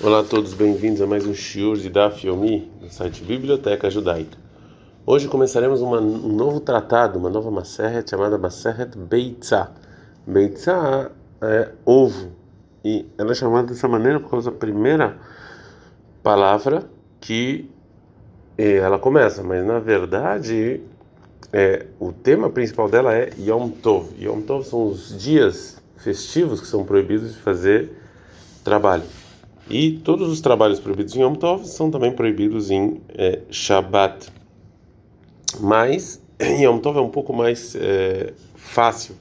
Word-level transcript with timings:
Olá 0.00 0.20
a 0.20 0.22
todos, 0.22 0.54
bem-vindos 0.54 1.02
a 1.02 1.08
mais 1.08 1.26
um 1.26 1.34
shiur 1.34 1.76
de 1.76 1.90
Daf 1.90 2.24
Yomi, 2.24 2.70
no 2.80 2.88
site 2.88 3.20
Biblioteca 3.24 3.90
Judaica. 3.90 4.38
Hoje 5.04 5.26
começaremos 5.26 5.80
uma, 5.80 5.98
um 5.98 6.32
novo 6.36 6.60
tratado, 6.60 7.18
uma 7.18 7.28
nova 7.28 7.50
Maseret 7.50 8.08
chamada 8.08 8.38
Maseret 8.38 8.96
Beitzah. 8.96 9.72
Beitzah 10.24 11.10
é 11.42 11.72
ovo, 11.84 12.30
e 12.84 13.06
ela 13.18 13.32
é 13.32 13.34
chamada 13.34 13.66
dessa 13.66 13.88
maneira 13.88 14.20
por 14.20 14.30
causa 14.30 14.52
da 14.52 14.56
primeira 14.56 15.18
palavra 16.22 16.84
que 17.20 17.68
eh, 18.56 18.76
ela 18.76 19.00
começa, 19.00 19.42
mas 19.42 19.66
na 19.66 19.80
verdade 19.80 20.80
é, 21.52 21.86
o 21.98 22.12
tema 22.12 22.48
principal 22.50 22.88
dela 22.88 23.12
é 23.12 23.32
Yom 23.36 23.68
Tov. 23.68 24.10
Yom 24.16 24.42
Tov 24.42 24.64
são 24.64 24.86
os 24.86 25.20
dias 25.20 25.82
festivos 25.96 26.60
que 26.60 26.68
são 26.68 26.84
proibidos 26.84 27.32
de 27.32 27.38
fazer 27.40 27.90
trabalho. 28.62 29.17
E 29.70 29.92
todos 29.92 30.30
os 30.30 30.40
trabalhos 30.40 30.80
proibidos 30.80 31.14
em 31.14 31.20
Yom 31.20 31.34
Tov 31.34 31.66
são 31.66 31.90
também 31.90 32.10
proibidos 32.10 32.70
em 32.70 33.02
é, 33.10 33.40
Shabbat. 33.50 34.32
Mas 35.60 36.22
em 36.40 36.64
Yom 36.64 36.78
Tov 36.78 36.98
é 36.98 37.02
um 37.02 37.10
pouco 37.10 37.34
mais 37.34 37.76
é, 37.76 38.32
fácil, 38.54 39.14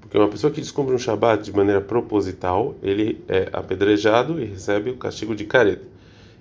porque 0.00 0.16
uma 0.16 0.28
pessoa 0.28 0.50
que 0.50 0.60
descumpre 0.62 0.94
um 0.94 0.98
Shabbat 0.98 1.42
de 1.42 1.54
maneira 1.54 1.80
proposital, 1.80 2.74
ele 2.82 3.22
é 3.28 3.50
apedrejado 3.52 4.40
e 4.40 4.46
recebe 4.46 4.90
o 4.90 4.96
castigo 4.96 5.34
de 5.34 5.44
careta. 5.44 5.84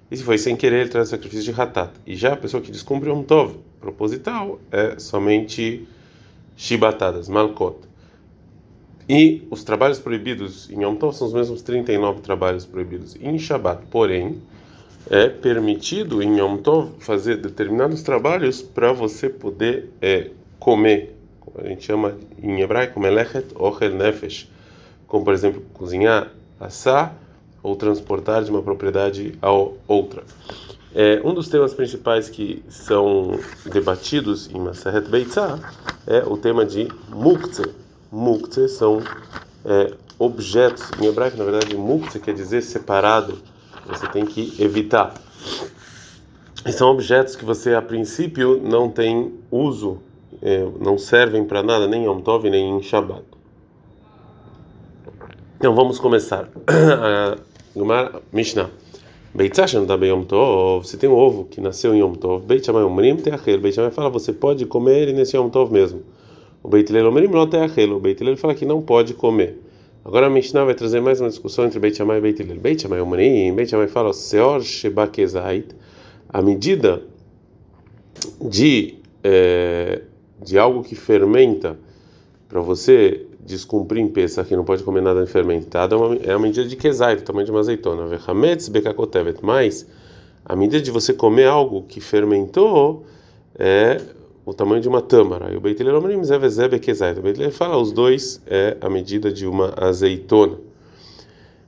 E 0.09 0.15
se 0.15 0.23
foi 0.23 0.37
sem 0.37 0.55
querer, 0.55 0.81
ele 0.81 0.89
traz 0.89 1.07
o 1.07 1.11
sacrifício 1.11 1.51
de 1.51 1.59
Hatat. 1.59 1.91
E 2.05 2.15
já 2.15 2.33
a 2.33 2.37
pessoa 2.37 2.61
que 2.61 2.71
descumpre 2.71 3.09
Yom 3.09 3.23
Tov 3.23 3.57
proposital 3.81 4.59
é 4.71 4.97
somente 4.97 5.85
chibatadas, 6.55 7.27
malkot. 7.27 7.79
E 9.07 9.47
os 9.51 9.63
trabalhos 9.63 9.99
proibidos 9.99 10.67
em 10.71 10.81
Yom 10.81 10.95
Tov 10.95 11.15
são 11.15 11.27
os 11.27 11.33
mesmos 11.33 11.61
39 11.61 12.21
trabalhos 12.21 12.65
proibidos 12.65 13.15
em 13.21 13.37
Shabbat. 13.37 13.83
Porém, 13.91 14.41
é 15.09 15.29
permitido 15.29 16.23
em 16.23 16.39
Yom 16.39 16.57
Tov 16.57 16.93
fazer 16.99 17.37
determinados 17.37 18.01
trabalhos 18.01 18.63
para 18.63 18.91
você 18.91 19.29
poder 19.29 19.91
é, 20.01 20.31
comer. 20.59 21.15
A 21.55 21.67
gente 21.67 21.85
chama 21.85 22.15
em 22.41 22.61
hebraico 22.61 22.99
melechet 22.99 23.45
ochel 23.53 23.91
nefesh. 23.91 24.49
Como, 25.05 25.23
por 25.23 25.35
exemplo, 25.35 25.61
cozinhar, 25.73 26.31
assar 26.59 27.15
ou 27.61 27.75
transportar 27.75 28.43
de 28.43 28.49
uma 28.49 28.63
propriedade 28.63 29.37
a 29.39 29.51
outra. 29.87 30.23
É, 30.95 31.21
um 31.23 31.33
dos 31.33 31.47
temas 31.47 31.75
principais 31.75 32.27
que 32.27 32.63
são 32.69 33.39
debatidos 33.71 34.49
em 34.49 34.59
Maseret 34.59 35.07
Beitzah 35.07 35.59
é 36.07 36.23
o 36.25 36.37
tema 36.37 36.65
de 36.65 36.87
muktzeh 37.09 37.84
muktzeh 38.15 38.67
são 38.69 39.01
é, 39.65 39.93
objetos. 40.17 40.89
Em 41.01 41.05
hebraico, 41.05 41.37
na 41.37 41.43
verdade, 41.43 41.75
muktzeh 41.75 42.19
quer 42.19 42.33
dizer 42.33 42.61
separado. 42.61 43.37
Você 43.87 44.07
tem 44.07 44.25
que 44.25 44.55
evitar. 44.59 45.13
E 46.65 46.71
são 46.71 46.89
objetos 46.89 47.35
que 47.35 47.45
você, 47.45 47.75
a 47.75 47.81
princípio, 47.81 48.59
não 48.63 48.89
tem 48.89 49.33
uso, 49.51 49.99
é, 50.41 50.65
não 50.79 50.97
servem 50.97 51.45
para 51.45 51.61
nada, 51.61 51.87
nem 51.87 52.03
em 52.03 52.05
Yom 52.05 52.21
Tov, 52.21 52.49
nem 52.49 52.77
em 52.77 52.81
Shabbat. 52.81 53.23
Então 55.57 55.75
vamos 55.75 55.99
começar. 55.99 56.49
a 56.67 58.21
Mishnah. 58.33 58.69
Beitzah 59.33 59.67
não 59.73 59.99
bem 59.99 60.09
Yom 60.09 60.23
Tov. 60.23 60.87
Você 60.87 60.97
tem 60.97 61.09
um 61.09 61.13
ovo 61.13 61.45
que 61.45 61.61
nasceu 61.61 61.93
em 61.93 61.99
Yom 61.99 62.13
Tov. 62.13 62.45
Beit 62.45 62.65
Shammai 62.65 62.83
Omrim 62.83 63.17
Teachel. 63.17 63.59
Beit 63.59 63.75
fala, 63.91 64.09
você 64.09 64.33
pode 64.33 64.65
comer 64.65 65.03
ele 65.03 65.13
nesse 65.13 65.37
Yom 65.37 65.49
Tov 65.49 65.71
mesmo. 65.71 66.01
O 66.65 66.67
Beit 66.67 66.91
Hillel 66.91 67.09
Omerim 67.09 67.29
tem 67.47 67.61
aquilo. 67.61 67.97
O 67.97 67.99
Beit 67.99 68.19
Hillel 68.19 68.37
fala 68.37 68.55
que 68.55 68.65
não 68.65 68.81
pode 68.81 69.13
comer. 69.13 69.61
Agora 70.03 70.25
a 70.25 70.29
Mishnah 70.31 70.65
vai 70.65 70.73
trazer 70.73 70.99
mais 70.99 71.21
uma 71.21 71.29
discussão 71.29 71.63
entre 71.63 71.77
Beit 71.77 71.95
Shammai 71.95 72.17
e 72.17 72.21
Beit 72.21 72.41
Hillel. 72.41 72.59
Beit 72.59 72.81
Shammai 72.81 72.99
Omerim, 73.01 73.53
Beit 73.53 73.69
Shammai 73.69 73.87
fala 73.87 74.11
Seor 74.13 74.63
Shebakezait, 74.63 75.75
a 76.27 76.41
medida 76.41 77.03
de 78.41 78.95
é, 79.23 80.01
de 80.41 80.57
algo 80.57 80.81
que 80.81 80.95
fermenta 80.95 81.77
para 82.49 82.61
você 82.61 83.27
descumprir 83.41 84.01
em 84.01 84.07
peça 84.07 84.43
que 84.43 84.55
não 84.55 84.65
pode 84.65 84.81
comer 84.81 85.03
nada 85.03 85.23
fermentado 85.27 85.93
é, 85.93 85.97
uma, 85.99 86.15
é 86.15 86.31
a 86.31 86.39
medida 86.39 86.67
de 86.67 86.75
kezait, 86.75 87.21
tamanho 87.21 87.45
de 87.45 87.51
uma 87.51 87.59
azeitona. 87.59 88.07
Vechametz 88.07 88.69
bekakotevet, 88.69 89.37
mas 89.43 89.85
a 90.43 90.55
medida 90.55 90.81
de 90.81 90.89
você 90.89 91.13
comer 91.13 91.45
algo 91.45 91.83
que 91.83 92.01
fermentou 92.01 93.05
é 93.53 94.01
o 94.45 94.53
tamanho 94.53 94.81
de 94.81 94.87
uma 94.87 95.01
tâmara. 95.01 95.51
E 95.51 95.57
o 95.57 95.61
Beit 95.61 95.81
Hillel 95.81 95.97
Omrim 95.97 96.23
Zevezebe 96.23 96.79
Kezait. 96.79 97.17
O 97.17 97.21
Beit 97.21 97.51
fala 97.51 97.77
os 97.77 97.91
dois 97.91 98.41
é 98.45 98.77
a 98.79 98.89
medida 98.89 99.31
de 99.31 99.47
uma 99.47 99.73
azeitona. 99.75 100.57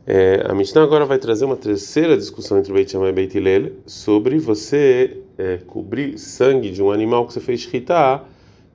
É, 0.05 0.45
a 0.47 0.53
Mishnah 0.53 0.83
agora 0.83 1.05
vai 1.05 1.17
trazer 1.17 1.43
uma 1.43 1.57
terceira 1.57 2.15
discussão 2.15 2.57
entre 2.57 2.71
Beit 2.71 2.91
Shammai 2.91 3.09
e 3.09 3.13
Beit 3.13 3.37
Hillel 3.37 3.71
sobre 3.85 4.37
você 4.37 5.17
é, 5.37 5.57
cobrir 5.67 6.17
sangue 6.17 6.71
de 6.71 6.81
um 6.81 6.91
animal 6.91 7.25
que 7.25 7.33
você 7.33 7.41
fez 7.41 7.61
shritá 7.61 8.23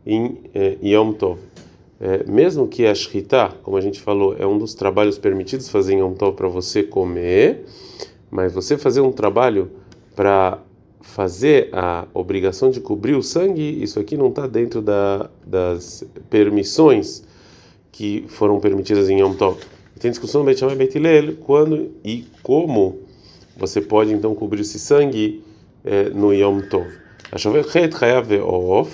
em 0.05 0.39
é, 0.53 0.77
Yom 0.83 1.13
Tov. 1.13 1.39
É, 2.01 2.25
mesmo 2.25 2.67
que 2.67 2.84
a 2.84 2.95
shritá, 2.95 3.53
como 3.63 3.77
a 3.77 3.81
gente 3.81 4.01
falou, 4.01 4.37
é 4.37 4.45
um 4.45 4.59
dos 4.59 4.75
trabalhos 4.75 5.17
permitidos 5.17 5.69
fazer 5.69 5.95
em 5.95 6.01
Yom 6.01 6.13
Tov 6.13 6.37
para 6.37 6.49
você 6.49 6.83
comer, 6.83 7.65
mas 8.31 8.53
você 8.53 8.77
fazer 8.77 9.01
um 9.01 9.13
trabalho 9.13 9.71
para 10.15 10.59
fazer 11.03 11.69
a 11.73 12.07
obrigação 12.15 12.71
de 12.71 12.81
cobrir 12.81 13.15
o 13.15 13.23
sangue, 13.23 13.83
isso 13.83 13.99
aqui 14.01 14.17
não 14.17 14.29
está 14.29 14.47
dentro 14.47 14.81
da, 14.81 15.29
das 15.45 16.05
permissões 16.31 17.25
que 17.91 18.25
foram 18.29 18.59
permitidas 18.61 19.11
em 19.11 19.21
Yom 19.21 19.35
Tov. 19.35 19.59
Tem 19.99 20.11
discussão 20.11 20.43
no 20.43 20.57
Shammai 20.57 20.75
Beit 20.75 20.99
quando 21.41 21.91
e 22.05 22.25
como 22.43 23.01
você 23.57 23.81
pode 23.81 24.13
então 24.13 24.35
cobrir 24.35 24.63
esse 24.63 24.79
sangue 24.79 25.45
é, 25.85 26.09
no 26.11 26.33
Yom 26.33 26.61
Tov. 26.63 26.87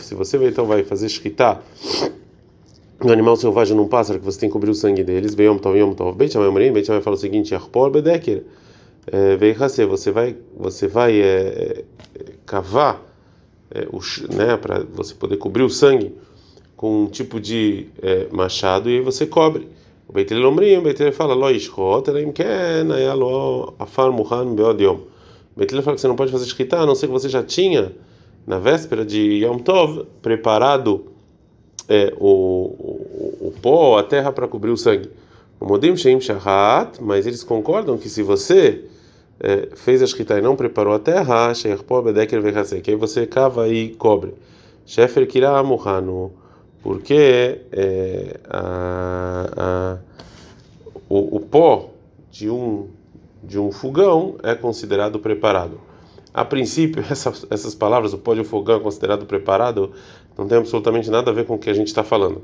Se 0.02 0.14
você 0.14 0.36
então 0.48 0.66
vai 0.66 0.82
fazer 0.82 1.08
shkita 1.08 1.60
no 3.02 3.12
animal 3.12 3.36
selvagem 3.36 3.76
num 3.76 3.86
pássaro 3.86 4.18
que 4.18 4.24
você 4.24 4.40
tem 4.40 4.48
que 4.48 4.52
cobrir 4.52 4.70
o 4.70 4.74
sangue 4.74 5.04
deles, 5.04 5.34
Yom 5.34 5.58
Tov, 5.58 5.78
Yom 5.78 5.94
Tov. 5.94 6.16
Beit 6.16 6.34
Beit 6.36 6.86
fala 6.86 7.16
o 7.16 7.18
seguinte: 7.18 7.54
Arpor 7.54 7.90
Bedeker 7.90 8.42
é, 9.12 9.86
você 9.86 10.10
vai 10.10 10.36
você 10.56 10.86
vai 10.86 11.20
é, 11.20 11.84
cavar 12.46 13.02
é, 13.70 13.86
o, 13.92 14.00
né 14.34 14.56
para 14.56 14.84
você 14.92 15.14
poder 15.14 15.36
cobrir 15.36 15.62
o 15.62 15.70
sangue 15.70 16.14
com 16.76 17.04
um 17.04 17.06
tipo 17.06 17.40
de 17.40 17.88
é, 18.02 18.26
machado 18.30 18.88
e 18.88 18.98
aí 18.98 19.00
você 19.00 19.26
cobre 19.26 19.68
o 20.06 20.12
Beitel 20.12 20.46
Omrim, 20.48 20.78
o 20.78 20.82
Beitel 20.82 21.12
fala 21.12 21.34
lo 21.34 21.50
ishchot 21.50 22.08
elim 22.08 22.32
ken 22.32 22.90
ayalo 22.92 23.74
afar 23.78 24.10
muhan 24.10 24.54
beod 24.54 24.82
yom 24.82 24.96
o 24.96 25.58
Beitel 25.58 25.82
fala 25.82 25.96
que 25.96 26.00
você 26.00 26.08
não 26.08 26.16
pode 26.16 26.32
fazer 26.32 26.44
escrita 26.44 26.78
a 26.78 26.86
não 26.86 26.94
ser 26.94 27.06
que 27.06 27.12
você 27.12 27.28
já 27.28 27.42
tinha 27.42 27.92
na 28.48 28.58
véspera 28.58 29.04
de 29.04 29.44
Yom 29.44 29.58
Tov 29.58 30.06
preparado 30.22 31.04
é, 31.86 32.14
o, 32.18 32.26
o, 32.26 33.48
o 33.48 33.54
pó, 33.60 33.98
a 33.98 34.02
terra 34.02 34.32
para 34.32 34.48
cobrir 34.48 34.70
o 34.70 34.76
sangue. 34.76 35.10
O 35.60 35.66
Modim 35.66 35.94
mas 37.00 37.26
eles 37.26 37.42
concordam 37.44 37.98
que 37.98 38.08
se 38.08 38.22
você 38.22 38.84
é, 39.40 39.68
fez 39.74 40.02
a 40.02 40.04
escrita 40.04 40.38
e 40.38 40.42
não 40.42 40.56
preparou 40.56 40.94
a 40.94 40.98
terra, 40.98 41.52
que 42.82 42.90
aí 42.90 42.96
você 42.96 43.26
cava 43.26 43.68
e 43.68 43.90
cobre. 43.94 44.34
Shefer 44.84 45.26
Kira 45.28 45.62
Muhanu, 45.62 46.32
porque 46.82 47.60
é, 47.70 48.40
a, 48.48 49.50
a, 49.56 49.98
o, 51.08 51.36
o 51.36 51.40
pó 51.40 51.90
de 52.30 52.48
um, 52.48 52.88
de 53.42 53.58
um 53.58 53.70
fogão 53.70 54.36
é 54.42 54.54
considerado 54.54 55.18
preparado. 55.18 55.80
A 56.32 56.44
princípio, 56.44 57.04
essas, 57.10 57.46
essas 57.50 57.74
palavras, 57.74 58.12
o 58.12 58.18
pó 58.18 58.34
de 58.34 58.40
um 58.40 58.44
fogão 58.44 58.76
é 58.76 58.80
considerado 58.80 59.26
preparado, 59.26 59.92
não 60.36 60.46
tem 60.46 60.58
absolutamente 60.58 61.10
nada 61.10 61.30
a 61.30 61.34
ver 61.34 61.44
com 61.44 61.54
o 61.54 61.58
que 61.58 61.70
a 61.70 61.74
gente 61.74 61.88
está 61.88 62.02
falando. 62.02 62.42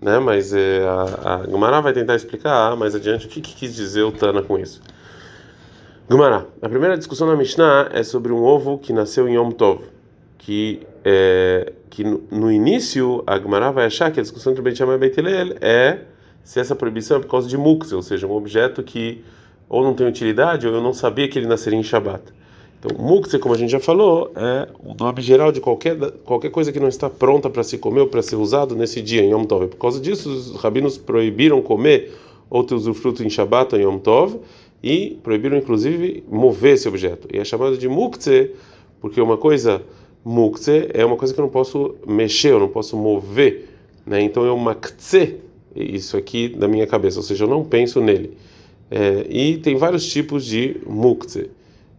Né? 0.00 0.18
Mas 0.18 0.52
é, 0.52 0.86
a, 0.86 1.34
a 1.34 1.36
Gumara 1.46 1.80
vai 1.80 1.92
tentar 1.92 2.16
explicar 2.16 2.76
mais 2.76 2.94
adiante 2.94 3.26
o 3.26 3.28
que, 3.28 3.40
que 3.40 3.54
quis 3.54 3.74
dizer 3.74 4.02
o 4.02 4.12
Tana 4.12 4.42
com 4.42 4.58
isso. 4.58 4.82
Gumará. 6.08 6.46
A 6.62 6.68
primeira 6.68 6.96
discussão 6.96 7.26
na 7.26 7.34
Mishnah 7.34 7.90
é 7.92 8.04
sobre 8.04 8.32
um 8.32 8.40
ovo 8.40 8.78
que 8.78 8.92
nasceu 8.92 9.28
em 9.28 9.34
Yom 9.34 9.50
Tov, 9.50 9.80
que 10.38 10.80
é, 11.04 11.72
que 11.90 12.04
no, 12.04 12.22
no, 12.30 12.52
início 12.52 13.24
a 13.26 13.36
Gumará 13.36 13.72
vai 13.72 13.86
achar 13.86 14.12
que 14.12 14.20
a 14.20 14.22
discussão 14.22 14.52
entre 14.52 14.62
Beit 14.62 14.78
Shammai 14.78 14.94
e 14.94 14.98
Beit 14.98 15.18
Hillel 15.18 15.56
é 15.60 15.98
se 16.44 16.60
essa 16.60 16.76
proibição 16.76 17.16
é 17.16 17.20
por 17.20 17.28
causa 17.28 17.48
de 17.48 17.58
mukse, 17.58 17.92
ou 17.92 18.02
seja, 18.02 18.24
um 18.24 18.36
objeto 18.36 18.84
que 18.84 19.24
ou 19.68 19.82
não 19.82 19.94
tem 19.94 20.06
utilidade 20.06 20.68
ou 20.68 20.74
eu 20.74 20.80
não 20.80 20.92
sabia 20.92 21.26
que 21.28 21.40
ele 21.40 21.48
nasceria 21.48 21.76
em 21.76 21.82
Shabbat. 21.82 22.22
Então, 22.78 22.96
mukse, 23.04 23.36
como 23.40 23.52
a 23.52 23.58
gente 23.58 23.70
já 23.70 23.80
falou, 23.80 24.30
é 24.36 24.68
o 24.78 24.94
nome 24.94 25.20
geral 25.20 25.50
de 25.50 25.60
qualquer 25.60 25.96
qualquer 26.24 26.50
coisa 26.50 26.70
que 26.70 26.78
não 26.78 26.86
está 26.86 27.10
pronta 27.10 27.50
para 27.50 27.64
se 27.64 27.78
comer 27.78 28.02
ou 28.02 28.06
para 28.06 28.22
ser 28.22 28.36
usado 28.36 28.76
nesse 28.76 29.02
dia 29.02 29.22
em 29.22 29.32
Yom 29.32 29.42
Tov. 29.42 29.66
Por 29.66 29.78
causa 29.78 30.00
disso, 30.00 30.30
os 30.30 30.54
rabinos 30.54 30.96
proibiram 30.96 31.60
comer 31.60 32.16
ou 32.48 32.62
ter 32.62 32.76
usufruto 32.76 33.24
em 33.24 33.28
Shabbat 33.28 33.74
ou 33.74 33.80
em 33.80 33.84
Yom 33.84 33.98
Tov 33.98 34.38
e 34.82 35.18
proibiram 35.22 35.56
inclusive 35.56 36.24
mover 36.28 36.74
esse 36.74 36.88
objeto. 36.88 37.28
E 37.32 37.38
é 37.38 37.44
chamado 37.44 37.76
de 37.76 37.88
muktzeh, 37.88 38.52
porque 39.00 39.20
uma 39.20 39.36
coisa 39.36 39.82
muktzeh 40.24 40.90
é 40.92 41.04
uma 41.04 41.16
coisa 41.16 41.32
que 41.32 41.40
eu 41.40 41.44
não 41.44 41.50
posso 41.50 41.96
mexer, 42.06 42.52
eu 42.52 42.60
não 42.60 42.68
posso 42.68 42.96
mover, 42.96 43.68
né? 44.04 44.20
Então 44.20 44.44
eu 44.44 44.56
maktzeh 44.56 45.40
isso 45.74 46.16
aqui 46.16 46.48
da 46.48 46.66
minha 46.66 46.86
cabeça, 46.86 47.18
ou 47.18 47.22
seja, 47.22 47.44
eu 47.44 47.48
não 47.48 47.64
penso 47.64 48.00
nele. 48.00 48.36
É, 48.90 49.26
e 49.28 49.58
tem 49.58 49.76
vários 49.76 50.06
tipos 50.06 50.44
de 50.44 50.76
muktzeh. 50.86 51.50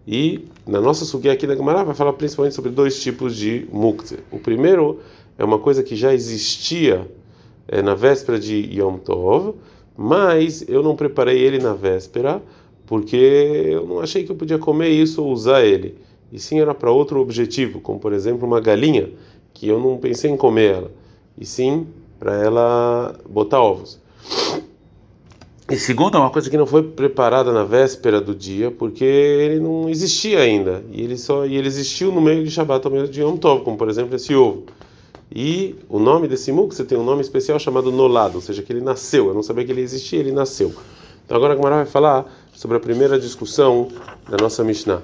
E 0.07 0.45
na 0.65 0.79
nossa 0.79 1.03
sugia 1.03 1.33
aqui 1.33 1.45
da 1.45 1.56
Gemara 1.56 1.83
vai 1.83 1.94
falar 1.94 2.13
principalmente 2.13 2.56
sobre 2.56 2.71
dois 2.71 3.01
tipos 3.01 3.35
de 3.35 3.68
muktzeh. 3.71 4.19
O 4.31 4.39
primeiro 4.39 5.00
é 5.38 5.44
uma 5.44 5.59
coisa 5.59 5.83
que 5.83 5.95
já 5.95 6.13
existia 6.13 7.06
é, 7.68 7.81
na 7.81 7.94
véspera 7.94 8.39
de 8.39 8.56
Yom 8.79 8.97
Tov, 8.97 9.56
mas 9.95 10.63
eu 10.68 10.81
não 10.81 10.95
preparei 10.95 11.39
ele 11.39 11.59
na 11.59 11.74
véspera 11.74 12.41
porque 12.88 13.16
eu 13.16 13.86
não 13.86 14.00
achei 14.00 14.24
que 14.24 14.31
eu 14.31 14.36
podia 14.36 14.57
comer 14.57 14.89
isso 14.89 15.22
ou 15.24 15.31
usar 15.31 15.63
ele. 15.63 15.95
E 16.31 16.39
sim 16.39 16.60
era 16.60 16.74
para 16.74 16.89
outro 16.89 17.19
objetivo, 17.19 17.80
como 17.80 18.00
por 18.00 18.13
exemplo 18.13 18.48
uma 18.48 18.60
galinha, 18.60 19.10
que 19.54 19.68
eu 19.68 19.80
não 19.80 19.98
pensei 19.98 20.31
em 20.31 20.38
comer 20.38 20.75
ela, 20.75 20.92
e 21.38 21.45
sim 21.45 21.86
para 22.18 22.34
ela 22.36 23.19
botar 23.30 23.62
ovos. 23.62 24.00
E 25.69 25.75
segundo, 25.75 26.16
é 26.16 26.19
uma 26.19 26.30
coisa 26.30 26.50
que 26.50 26.57
não 26.57 26.66
foi 26.66 26.81
preparada 26.81 27.51
na 27.51 27.66
véspera 27.66 28.22
do 28.22 28.34
dia, 28.34 28.72
porque 28.72 29.04
ele 29.04 29.60
não 29.60 29.89
existia 29.89 30.39
ainda. 30.39 30.81
E 30.89 31.01
ele 31.01 31.18
só 31.18 31.45
e 31.45 31.57
ele 31.57 31.68
existiu 31.68 32.10
no 32.10 32.22
meio 32.22 32.42
de 32.42 32.50
Shabbat, 32.50 32.86
ao 32.86 32.92
meio 32.92 33.07
de 33.07 33.22
Yom 33.22 33.36
Tov, 33.36 33.63
como 33.63 33.78
por 33.78 33.89
exemplo 33.89 34.16
esse 34.16 34.34
ovo. 34.34 34.63
E 35.30 35.75
o 35.89 36.00
nome 36.00 36.25
desse 36.30 36.54
muk, 36.54 36.74
você 36.74 36.86
tem 36.86 36.98
um 36.98 37.04
nome 37.04 37.22
especial 37.22 37.60
chamado 37.60 37.92
Nolado, 37.92 38.36
ou 38.36 38.42
seja, 38.42 38.63
que 38.63 38.72
ele 38.72 38.80
nasceu. 38.80 39.28
Eu 39.28 39.34
não 39.34 39.44
sabia 39.44 39.66
que 39.66 39.72
ele 39.72 39.81
existia, 39.81 40.19
ele 40.19 40.31
nasceu. 40.31 40.74
Então 41.25 41.36
agora 41.36 41.54
a 41.54 41.57
Gemara 41.57 41.75
vai 41.75 41.86
falar 41.86 42.25
sobre 42.57 42.75
a 42.75 42.80
primeira 42.80 43.19
discussão 43.19 43.88
da 44.27 44.36
nossa 44.36 44.63
Mishnah. 44.63 45.04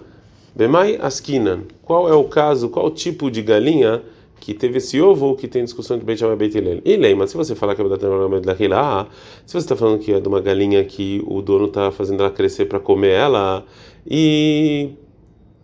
Bemai 0.56 0.98
Askinan. 1.00 1.62
Qual 1.84 2.10
é 2.10 2.14
o 2.14 2.24
caso, 2.24 2.68
qual 2.68 2.90
tipo 2.90 3.30
de 3.30 3.44
galinha 3.44 4.02
que 4.40 4.56
teve 4.56 4.80
esse 4.80 5.00
ovo 5.00 5.28
ou 5.28 5.36
que 5.36 5.48
tem 5.48 5.64
discussão 5.64 6.00
de 6.00 6.04
Beit 6.04 6.20
Shammai 6.20 6.36
Beit 6.36 6.58
Hillel. 6.58 6.82
E 6.84 6.98
lembra, 6.98 7.28
se 7.28 7.38
você 7.38 7.54
falar 7.54 7.76
que 7.76 7.82
é 7.84 7.88
da 7.88 9.08
se 9.46 9.54
você 9.54 9.58
está 9.60 9.76
falando 9.76 10.00
que 10.00 10.12
é 10.12 10.20
de 10.20 10.28
uma 10.28 10.42
galinha 10.42 10.84
que 10.84 11.24
o 11.28 11.44
dono 11.44 11.68
está 11.68 11.92
fazendo 11.92 12.22
ela 12.22 12.32
crescer 12.32 12.66
para 12.66 12.80
comer 12.80 13.12
ela 13.12 13.64
e 14.06 14.90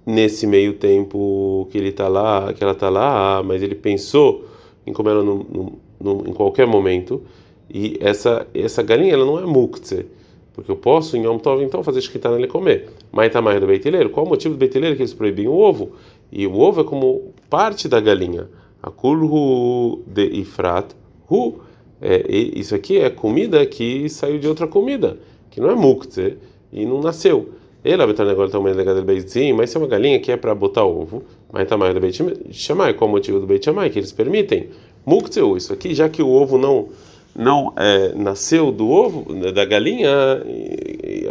nesse 0.05 0.45
meio 0.45 0.75
tempo 0.75 1.67
que 1.71 1.77
ele 1.79 1.89
está 1.89 2.07
lá, 2.07 2.53
que 2.53 2.63
ela 2.63 2.73
está 2.73 2.89
lá, 2.89 3.41
mas 3.43 3.63
ele 3.63 3.75
pensou 3.75 4.45
em 4.85 4.93
comer 4.93 5.09
ela 5.09 5.23
no, 5.23 5.43
no, 5.43 5.79
no, 5.99 6.29
em 6.29 6.33
qualquer 6.33 6.67
momento 6.67 7.23
e 7.67 7.97
essa 7.99 8.45
essa 8.53 8.83
galinha 8.83 9.13
ela 9.13 9.25
não 9.25 9.39
é 9.39 9.45
muktzeh 9.45 10.05
porque 10.53 10.71
eu 10.71 10.75
posso 10.75 11.15
em 11.15 11.23
Yom 11.23 11.37
Tov 11.37 11.63
então 11.63 11.83
fazer 11.83 11.99
escrita 11.99 12.29
nele 12.31 12.47
comer. 12.47 12.89
Mas 13.11 13.31
tá 13.31 13.41
mais 13.41 13.59
do 13.59 13.67
beitileiro. 13.67 14.09
Qual 14.09 14.25
o 14.25 14.29
motivo 14.29 14.55
do 14.55 14.57
beitileiro 14.57 14.95
que 14.95 15.01
eles 15.01 15.13
proibem 15.13 15.47
o 15.47 15.53
ovo? 15.53 15.91
E 16.31 16.45
o 16.45 16.59
ovo 16.59 16.81
é 16.81 16.83
como 16.83 17.33
parte 17.49 17.87
da 17.87 17.99
galinha. 17.99 18.49
A 18.81 18.89
kulhu 18.89 20.01
de 20.05 20.25
ifrat 20.25 20.93
hu. 21.29 21.59
É, 22.01 22.25
isso 22.29 22.73
aqui 22.73 22.97
é 22.97 23.09
comida 23.09 23.65
que 23.65 24.07
saiu 24.07 24.39
de 24.39 24.47
outra 24.47 24.65
comida, 24.65 25.17
que 25.51 25.59
não 25.59 25.69
é 25.69 25.75
muktzeh 25.75 26.37
e 26.71 26.85
não 26.85 27.01
nasceu. 27.01 27.49
Ele 27.83 28.01
abetar 28.01 28.25
negócio 28.25 28.51
também 28.51 28.73
legal 28.73 28.95
do 28.95 29.03
beitinho, 29.03 29.55
mas 29.55 29.73
é 29.73 29.77
uma 29.77 29.87
galinha 29.87 30.19
que 30.19 30.31
é 30.31 30.37
para 30.37 30.53
botar 30.53 30.85
ovo, 30.85 31.23
mas 31.51 31.67
tamanho 31.67 31.93
do 31.93 31.99
beit 31.99 32.17
chamai, 32.51 32.93
qual 32.93 33.09
o 33.09 33.11
motivo 33.11 33.39
do 33.39 33.47
beit 33.47 33.63
chamai 33.63 33.89
que 33.89 33.99
eles 33.99 34.11
permitem? 34.11 34.69
Muktzeh, 35.05 35.41
isso 35.57 35.73
aqui, 35.73 35.93
já 35.93 36.07
que 36.09 36.21
o 36.21 36.29
ovo 36.29 36.57
não 36.57 36.89
não 37.35 37.73
é, 37.77 38.13
nasceu 38.15 38.71
do 38.71 38.89
ovo 38.89 39.33
da 39.51 39.65
galinha, 39.65 40.09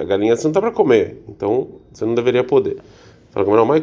a 0.01 0.05
galinha 0.05 0.37
você 0.37 0.45
não 0.45 0.51
está 0.51 0.61
para 0.61 0.71
comer, 0.71 1.23
então 1.29 1.69
você 1.93 2.05
não 2.05 2.15
deveria 2.15 2.45
poder. 2.45 2.79
Fala 3.31 3.45
como 3.45 3.57
não, 3.57 3.67
mas 3.67 3.83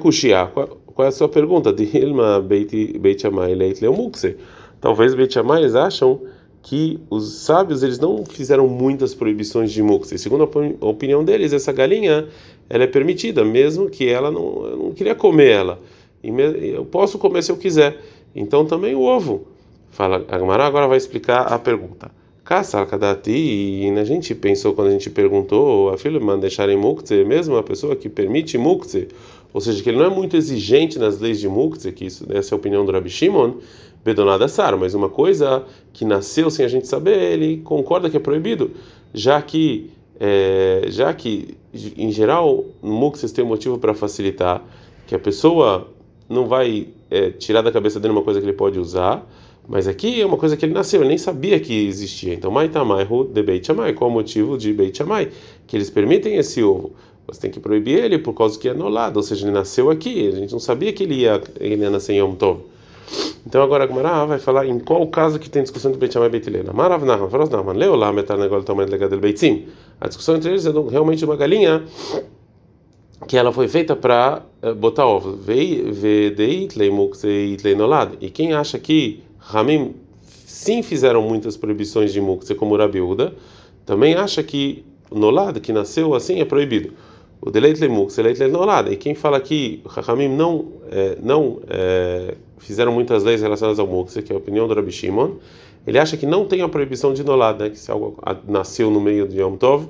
qual, 0.54 0.68
qual 0.86 1.06
é 1.06 1.10
a 1.10 1.12
sua 1.12 1.30
pergunta? 1.30 1.72
De 1.72 1.84
Hilma 1.98 2.42
Beit 2.42 3.22
Shammai 3.22 3.54
Leit 3.54 3.82
Leomukse. 3.82 4.36
Talvez 4.82 5.14
Beit 5.14 5.34
Shammai 5.34 5.62
eles 5.62 5.76
acham 5.76 6.22
que 6.66 7.00
os 7.12 7.44
sábios 7.44 7.84
eles 7.84 8.00
não 8.00 8.26
fizeram 8.26 8.68
muitas 8.68 9.14
proibições 9.14 9.72
de 9.72 9.84
mukse. 9.84 10.18
Segundo 10.18 10.50
a 10.82 10.86
opinião 10.88 11.24
deles, 11.24 11.54
essa 11.54 11.72
galinha 11.72 12.28
ela 12.68 12.86
é 12.86 12.88
permitida, 12.88 13.46
mesmo 13.46 13.88
que 13.88 14.10
ela 14.10 14.32
não, 14.32 14.76
não 14.76 14.92
queria 14.92 15.14
comer 15.14 15.52
ela. 15.52 15.80
Eu 16.24 16.84
posso 16.86 17.20
comer 17.20 17.44
se 17.44 17.52
eu 17.52 17.58
quiser. 17.58 18.02
Então 18.36 18.66
também 18.66 18.96
o 18.96 19.02
ovo. 19.02 19.48
Fala, 19.96 20.26
Agmará 20.28 20.66
agora 20.66 20.90
vai 20.90 20.98
explicar 20.98 21.44
a 21.44 21.58
pergunta. 21.58 22.12
Kasakadati, 22.44 23.32
e 23.32 23.90
a 23.98 24.04
gente 24.04 24.36
pensou 24.36 24.74
quando 24.74 24.90
a 24.90 24.92
gente 24.92 25.10
perguntou, 25.10 25.90
a 25.90 25.98
filha 25.98 26.20
manda 26.20 26.42
deixar 26.42 26.68
em 26.68 26.76
mukze, 26.76 27.24
mesmo 27.24 27.56
a 27.56 27.64
pessoa 27.64 27.96
que 27.96 28.10
permite 28.10 28.58
mukze, 28.58 29.08
ou 29.54 29.62
seja, 29.62 29.82
que 29.82 29.90
ele 29.90 29.98
não 29.98 30.06
é 30.08 30.10
muito 30.10 30.36
exigente 30.36 31.00
nas 31.00 31.22
leis 31.22 31.40
de 31.40 31.48
mukze, 31.48 31.94
que 31.94 32.08
isso, 32.08 32.26
essa 32.30 32.54
é 32.54 32.56
a 32.56 32.58
opinião 32.58 32.86
do 32.86 32.92
Rabi 32.92 33.10
Shimon, 33.10 33.54
Bedonada 34.04 34.50
Sar, 34.50 34.78
mas 34.78 34.94
uma 34.94 35.08
coisa 35.08 35.64
que 35.94 36.04
nasceu 36.04 36.52
sem 36.52 36.66
a 36.66 36.68
gente 36.68 36.88
saber, 36.88 37.18
ele 37.32 37.62
concorda 37.64 38.10
que 38.10 38.18
é 38.18 38.20
proibido, 38.20 38.72
já 39.14 39.42
que, 39.42 39.92
é, 40.20 40.88
já 40.90 41.14
que 41.14 41.56
em 41.96 42.12
geral, 42.12 42.66
mukze 42.84 43.34
tem 43.34 43.46
um 43.46 43.48
motivo 43.48 43.78
para 43.78 43.94
facilitar, 43.94 44.62
que 45.08 45.16
a 45.16 45.20
pessoa 45.20 45.88
não 46.28 46.48
vai 46.48 46.90
é, 47.10 47.30
tirar 47.30 47.62
da 47.62 47.72
cabeça 47.72 47.98
dele 47.98 48.12
uma 48.12 48.24
coisa 48.24 48.42
que 48.42 48.46
ele 48.46 48.58
pode 48.58 48.78
usar, 48.78 49.26
mas 49.68 49.88
aqui 49.88 50.22
é 50.22 50.26
uma 50.26 50.38
coisa 50.38 50.56
que 50.56 50.66
ele 50.66 50.74
nasceu, 50.74 51.02
ele 51.02 51.10
nem 51.10 51.18
sabia 51.18 51.60
que 51.60 51.88
existia. 51.88 52.34
Então, 52.34 52.52
Maitamaihu 52.52 53.26
de 53.26 53.42
Beit 53.42 53.66
Shammai, 53.66 53.94
qual 53.94 54.10
o 54.10 54.14
motivo 54.14 54.58
de 54.58 54.72
Beit 54.74 54.98
Shammai? 54.98 55.30
Que 55.66 55.76
eles 55.76 55.90
permitem 55.90 56.38
esse 56.38 56.64
ovo. 56.64 56.92
Você 57.28 57.42
tem 57.42 57.52
que 57.52 57.60
proibir 57.60 58.04
ele 58.04 58.20
por 58.20 58.34
causa 58.34 58.60
que 58.60 58.68
é 58.68 58.72
anulado, 58.72 59.18
ou 59.18 59.24
seja, 59.24 59.46
ele 59.46 59.54
nasceu 59.54 59.90
aqui, 59.90 60.28
a 60.28 60.32
gente 60.32 60.52
não 60.52 60.60
sabia 60.60 60.94
que 60.94 61.04
ele 61.04 61.22
ia, 61.22 61.42
ele 61.60 61.82
ia 61.82 61.90
nascer 61.90 62.14
em 62.14 62.20
Yom 62.20 62.36
Tov. 62.36 62.60
Então 63.46 63.62
agora 63.62 63.84
a 63.84 63.88
Gemara 63.88 64.26
vai 64.26 64.40
falar 64.40 64.66
em 64.66 64.80
qual 64.80 65.06
caso 65.08 65.40
que 65.40 65.50
tem 65.50 65.64
discussão 65.64 65.92
de 65.92 65.98
Beit 65.98 66.14
Shammai 66.14 66.30
e 66.30 66.32
Beit 66.32 66.48
Hillel. 66.48 66.74
Marav 66.74 67.04
Nahman, 67.04 67.30
Faros 67.30 67.50
Nahman, 67.50 67.74
Leolá, 67.74 68.14
Metal 68.14 68.38
Negol, 68.38 68.64
Tamanho 68.64 68.90
Beitzim. 69.20 69.66
A 70.00 70.08
discussão 70.08 70.36
entre 70.36 70.52
eles 70.52 70.66
é 70.66 70.72
realmente 70.90 71.26
uma 71.26 71.36
galinha 71.36 71.84
que 73.28 73.38
ela 73.38 73.52
foi 73.52 73.68
feita 73.68 73.96
para 73.96 74.44
uh, 74.62 74.76
botar 74.76 75.06
ovos. 75.06 75.40
E 78.20 78.30
quem 78.30 78.54
acha 78.54 78.78
que 78.78 79.24
Ramim 79.48 79.94
sim 80.24 80.82
fizeram 80.82 81.22
muitas 81.22 81.56
proibições 81.56 82.12
de 82.12 82.20
muktzeh, 82.20 82.56
como 82.56 82.76
Rabiuda, 82.76 83.34
também 83.86 84.16
acha 84.16 84.42
que 84.42 84.84
o 85.12 85.20
nolad, 85.20 85.60
que 85.60 85.72
nasceu 85.72 86.16
assim, 86.16 86.40
é 86.40 86.46
proibido. 86.46 86.94
O 87.40 87.52
deleit 87.52 87.80
le 87.80 87.88
muktzeh, 87.88 88.24
deleit 88.24 88.40
le 88.40 88.48
nolad. 88.48 88.92
E 88.92 88.98
quem 88.98 89.14
fala 89.14 89.40
que 89.40 89.82
Ramim 89.86 90.30
não, 90.30 90.66
é, 90.90 91.18
não 91.22 91.60
é, 91.70 92.34
fizeram 92.58 92.92
muitas 92.92 93.24
leis 93.24 93.42
relacionadas 93.42 93.78
ao 93.78 93.86
muktzeh, 93.86 94.24
que 94.24 94.34
é 94.34 94.36
a 94.36 94.40
opinião 94.40 94.68
do 94.68 94.74
Rabi 94.74 94.92
Shimon, 94.92 95.34
ele 95.86 96.00
acha 96.00 96.18
que 96.18 96.26
não 96.26 96.46
tem 96.46 96.64
a 96.64 96.68
proibição 96.68 97.14
de 97.14 97.24
nolad, 97.24 97.60
né, 97.60 97.70
que 97.70 97.78
se 97.78 97.92
algo 97.92 98.18
nasceu 98.48 98.90
no 98.90 99.00
meio 99.00 99.28
de 99.28 99.40
Yom 99.40 99.58
Tov, 99.58 99.88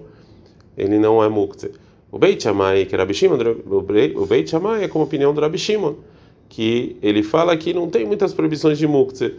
ele 0.78 1.00
não 1.00 1.24
é 1.24 1.30
muktzeh. 1.30 1.72
O 2.12 2.20
Beit 2.20 2.44
Shammai, 2.44 2.86
que 2.86 2.96
é 2.96 2.98
Rabi 2.98 3.14
Shimon, 3.14 3.38
o 3.70 4.26
Beit 4.26 4.50
Shammai 4.50 4.84
é 4.84 4.88
como 4.90 5.06
opinião 5.06 5.34
do 5.34 5.40
Rabi 5.40 5.58
Shimon 5.58 5.96
que 6.50 6.96
ele 7.02 7.24
fala 7.24 7.56
que 7.58 7.74
não 7.74 7.90
tem 7.90 8.06
muitas 8.06 8.34
proibições 8.34 8.78
de 8.78 8.88
muktzeh 8.88 9.34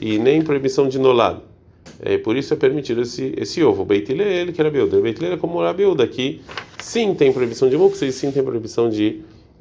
e 0.00 0.18
nem 0.18 0.42
proibição 0.42 0.88
de 0.88 0.98
nolad. 0.98 1.38
É, 2.00 2.18
por 2.18 2.36
isso 2.36 2.54
é 2.54 2.56
permitido 2.56 3.02
esse, 3.02 3.34
esse 3.36 3.62
ovo. 3.62 3.84
Beitilé, 3.84 4.40
ele 4.40 4.52
que 4.52 4.60
era 4.60 4.70
Beuda. 4.70 5.00
Beitilé 5.00 5.34
é 5.34 5.36
como 5.36 5.60
a 5.60 5.72
Beuda, 5.72 6.06
que 6.06 6.40
sim 6.78 7.14
tem 7.14 7.32
proibição 7.32 7.68
de 7.68 7.76
muktzeh 7.76 8.08
e 8.08 8.12
sim 8.12 8.30
tem 8.30 8.42
proibição 8.42 8.88
de 8.88 9.20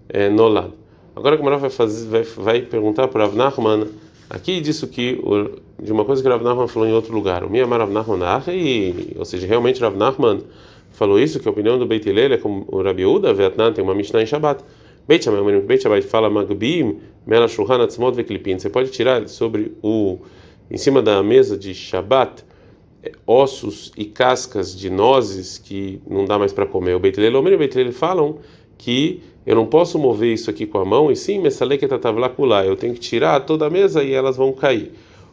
é, 0.09 0.29
nolad. 0.29 0.71
Agora 1.15 1.35
o 1.35 1.59
vai, 1.59 1.69
fazer, 1.69 2.07
vai, 2.07 2.23
vai 2.23 2.61
perguntar 2.61 3.07
para 3.09 3.25
Rav 3.25 3.35
Nachman, 3.35 3.87
aqui 4.29 4.61
disso 4.61 4.87
que, 4.87 5.19
de 5.81 5.91
uma 5.91 6.05
coisa 6.05 6.21
que 6.21 6.29
Rav 6.29 6.41
Nachman 6.43 6.67
falou 6.67 6.87
em 6.87 6.93
outro 6.93 7.13
lugar. 7.13 7.43
O 7.43 7.49
Miyamar 7.49 7.79
Rav 7.79 7.91
Nachman 7.91 8.19
e, 8.47 9.15
ou 9.17 9.25
seja, 9.25 9.45
realmente 9.45 9.81
Rav 9.81 9.97
Nachman 9.97 10.41
falou 10.91 11.19
isso, 11.19 11.39
que 11.39 11.47
a 11.47 11.51
opinião 11.51 11.77
do 11.77 11.85
Beitilé 11.85 12.33
é 12.33 12.37
como 12.37 12.65
o 12.69 12.81
Rabi 12.81 13.05
Uda, 13.05 13.33
Vietnã 13.33 13.73
tem 13.73 13.83
uma 13.83 13.93
Mishnah 13.93 14.21
em 14.21 14.25
Shabbat. 14.25 14.63
Beit 15.09 15.27
Beit 15.65 16.07
fala 16.07 16.29
Veklipin. 18.15 18.59
Você 18.59 18.69
pode 18.69 18.91
tirar 18.91 19.27
sobre 19.27 19.75
o 19.81 20.19
em 20.69 20.77
cima 20.77 21.01
da 21.01 21.23
mesa 21.23 21.57
de 21.57 21.73
Shabat 21.73 22.45
é, 23.01 23.11
ossos 23.25 23.91
e 23.97 24.05
cascas 24.05 24.77
de 24.77 24.87
nozes 24.87 25.57
que 25.57 25.99
não 26.07 26.25
dá 26.25 26.37
mais 26.37 26.53
para 26.53 26.67
comer. 26.67 26.93
O 26.93 26.99
Beit 26.99 27.19
Lelomer 27.19 27.53
e 27.53 27.55
o 27.55 27.57
Beit 27.57 27.91
falam 27.91 28.37
que 28.77 29.23
eu 29.47 29.55
não 29.55 29.65
posso 29.65 29.97
mover 29.97 30.31
isso 30.31 30.47
aqui 30.47 30.67
com 30.67 30.77
a 30.77 30.85
mão, 30.85 31.11
e 31.11 31.15
sim, 31.15 31.39
lá 32.45 32.63
eu 32.63 32.75
tenho 32.75 32.93
que 32.93 32.99
tirar 32.99 33.39
toda 33.39 33.65
a 33.65 33.69
mesa 33.71 34.03
e 34.03 34.13
elas 34.13 34.37
vão 34.37 34.51
cair. 34.51 34.91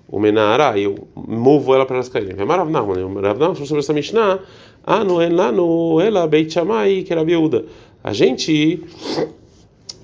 O 0.08 0.18
Menara, 0.18 0.78
eu 0.78 1.06
movo 1.14 1.74
ela 1.74 1.84
para 1.84 1.96
elas 1.96 2.08
caírem. 2.08 2.34
Nachman, 2.70 3.20
Rav 3.20 3.38
Nachman 3.38 3.66
sobre 3.66 3.80
essa 3.80 3.92
Mishnah, 3.92 4.40
ah, 4.84 5.04
não 5.04 5.20
é 5.20 5.28
lá 5.28 5.52
no 5.52 6.00
ela 6.00 6.26
Beit 6.26 6.50
Shammai, 6.50 7.02
que 7.02 7.12
era 7.12 7.22
Biúda. 7.22 7.66
A 8.02 8.14
gente 8.14 8.82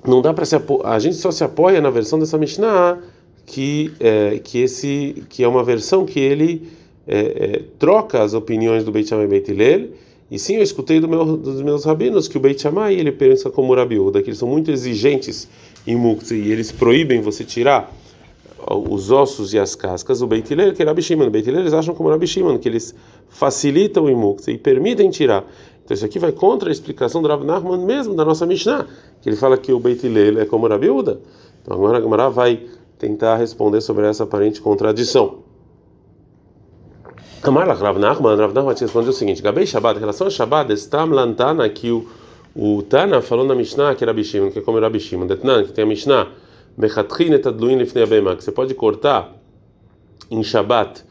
não 0.06 0.20
dá 0.20 0.32
para 0.34 0.44
se 0.44 0.56
a 0.84 0.98
gente 0.98 1.16
só 1.16 1.30
se 1.30 1.44
apoia 1.44 1.80
na 1.80 1.90
versão 1.90 2.18
dessa 2.18 2.36
Mishnah 2.38 2.98
que 3.46 3.92
é, 4.00 4.40
que 4.42 4.58
esse 4.58 5.24
que 5.28 5.42
é 5.42 5.48
uma 5.48 5.64
versão 5.64 6.04
que 6.04 6.18
ele 6.18 6.68
é, 7.06 7.18
é, 7.18 7.62
troca 7.78 8.22
as 8.22 8.34
opiniões 8.34 8.84
do 8.84 8.92
Beit 8.92 9.08
Shammai 9.08 9.26
e 9.26 9.28
Beit 9.28 9.50
Hillel 9.50 9.88
e 10.30 10.38
sim 10.38 10.56
eu 10.56 10.62
escutei 10.62 11.00
do 11.00 11.08
meu, 11.08 11.36
dos 11.36 11.60
meus 11.62 11.84
rabinos 11.84 12.28
que 12.28 12.36
o 12.36 12.40
Beit 12.40 12.60
Shammai 12.60 12.94
ele 12.94 13.12
pensa 13.12 13.50
como 13.50 13.74
Rabi 13.74 13.96
que 13.96 14.30
eles 14.30 14.38
são 14.38 14.48
muito 14.48 14.70
exigentes 14.70 15.48
em 15.86 15.96
muktzeh 15.96 16.36
e 16.36 16.52
eles 16.52 16.72
proíbem 16.72 17.20
você 17.20 17.44
tirar 17.44 17.92
os 18.66 19.10
ossos 19.10 19.52
e 19.52 19.58
as 19.58 19.74
cascas, 19.74 20.22
o 20.22 20.26
Beit 20.26 20.52
Hillel, 20.52 20.72
que 20.72 20.82
é 20.82 20.86
Rabi 20.86 21.02
Shimon. 21.02 21.26
O 21.26 21.30
Beit 21.30 21.48
Hillel, 21.48 21.62
eles 21.62 21.72
acham 21.72 21.94
como 21.94 22.08
Rabi 22.08 22.26
Shimon, 22.26 22.58
que 22.58 22.68
eles 22.68 22.94
facilitam 23.28 24.04
o 24.04 24.10
imuktzeh 24.10 24.52
e 24.52 24.58
permitem 24.58 25.10
tirar. 25.10 25.44
Então 25.84 25.94
isso 25.94 26.04
aqui 26.04 26.18
vai 26.18 26.32
contra 26.32 26.68
a 26.68 26.72
explicação 26.72 27.20
do 27.20 27.28
Rav 27.28 27.44
Nachman 27.44 27.84
mesmo 27.84 28.14
da 28.14 28.24
nossa 28.24 28.46
Mishnah, 28.46 28.86
que 29.20 29.28
ele 29.28 29.36
fala 29.36 29.56
que 29.56 29.72
o 29.72 29.80
Beit 29.80 30.06
Hillel 30.06 30.40
é 30.40 30.44
como 30.44 30.68
Rabi 30.68 30.88
Uda. 30.88 31.20
Então 31.60 31.76
agora 31.76 31.98
a 31.98 32.00
Gemara 32.00 32.30
vai 32.30 32.66
tentar 32.98 33.36
responder 33.36 33.80
sobre 33.80 34.06
essa 34.06 34.24
aparente 34.24 34.60
contradição. 34.60 35.38
Amar 37.42 37.66
Rav 37.66 37.98
Nachman, 37.98 38.36
Rav 38.36 38.54
Nachman 38.54 38.74
respondeu 38.78 39.10
o 39.10 39.12
seguinte: 39.12 39.42
Gabei 39.42 39.66
Shabbat, 39.66 39.96
em 39.96 40.00
relação 40.00 40.28
a 40.28 40.30
Shabbat, 40.30 40.72
Estam 40.72 41.06
Lantana, 41.06 41.68
que 41.68 41.90
o, 41.90 42.06
o 42.54 42.82
Tana 42.82 43.20
falou 43.20 43.44
na 43.44 43.54
Mishnah 43.54 43.96
que 43.96 44.04
era 44.04 44.12
Bishimon, 44.12 44.50
que 44.50 44.60
é 44.60 44.62
como 44.62 44.78
Shimon, 45.00 45.26
Detnan, 45.26 45.64
que 45.64 45.72
tem 45.72 45.84
a 45.84 45.86
Mishnah, 45.86 46.28
Mechatrin 46.76 47.34
et 47.34 47.46
Adluin 47.46 47.76
lifnei 47.76 48.04
abema, 48.04 48.36
que 48.36 48.44
você 48.44 48.52
pode 48.52 48.74
cortar 48.74 49.34
em 50.30 50.42
Shabbat 50.42 51.04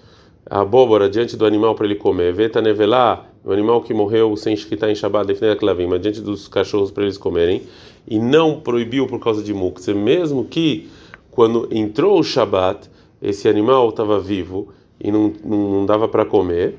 a 0.49 0.61
abóbora 0.61 1.09
diante 1.09 1.37
do 1.37 1.45
animal 1.45 1.75
para 1.75 1.85
ele 1.85 1.95
comer, 1.95 2.33
Veta 2.33 2.61
nevelá, 2.61 3.30
o 3.43 3.51
animal 3.51 3.81
que 3.81 3.93
morreu 3.93 4.35
sem 4.35 4.53
escritar 4.53 4.89
em 4.89 4.95
Shabbat, 4.95 5.27
lifnei 5.27 5.51
aklavim, 5.51 5.87
mas 5.87 6.01
diante 6.01 6.21
dos 6.21 6.47
cachorros 6.47 6.91
para 6.91 7.03
eles 7.03 7.17
comerem, 7.17 7.63
e 8.07 8.19
não 8.19 8.59
proibiu 8.59 9.07
por 9.07 9.19
causa 9.19 9.41
de 9.43 9.53
mukse, 9.53 9.93
mesmo 9.93 10.45
que 10.45 10.89
quando 11.31 11.67
entrou 11.71 12.19
o 12.19 12.23
Shabbat, 12.23 12.89
esse 13.21 13.47
animal 13.47 13.89
estava 13.89 14.19
vivo 14.19 14.69
e 14.99 15.11
não, 15.11 15.33
não 15.43 15.85
dava 15.85 16.07
para 16.07 16.25
comer. 16.25 16.75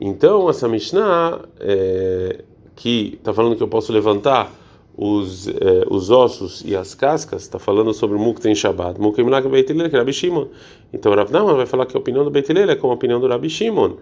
Então, 0.00 0.48
essa 0.48 0.68
Mishnah, 0.68 1.40
é, 1.58 2.44
que 2.74 3.14
está 3.14 3.32
falando 3.32 3.56
que 3.56 3.62
eu 3.62 3.68
posso 3.68 3.92
levantar 3.92 4.52
os, 4.96 5.48
é, 5.48 5.84
os 5.90 6.10
ossos 6.10 6.62
e 6.64 6.76
as 6.76 6.94
cascas, 6.94 7.42
está 7.42 7.58
falando 7.58 7.92
sobre 7.92 8.18
em 8.48 8.54
Shabbat. 8.54 9.00
Mukta 9.00 9.22
em 9.22 9.50
Beit 9.50 9.72
Hillel, 9.72 9.90
que 9.90 9.96
é 9.96 9.98
Rabi 9.98 10.12
Shimon. 10.12 10.46
Então, 10.92 11.14
Rav 11.14 11.30
Nahman 11.30 11.56
vai 11.56 11.66
falar 11.66 11.86
que 11.86 11.96
a 11.96 12.00
opinião 12.00 12.24
do 12.24 12.30
Beit 12.30 12.50
Hillel 12.50 12.70
é 12.70 12.76
como 12.76 12.92
a 12.92 12.96
opinião 12.96 13.20
do 13.20 13.26
Rabi 13.26 13.50
Shimon. 13.50 13.96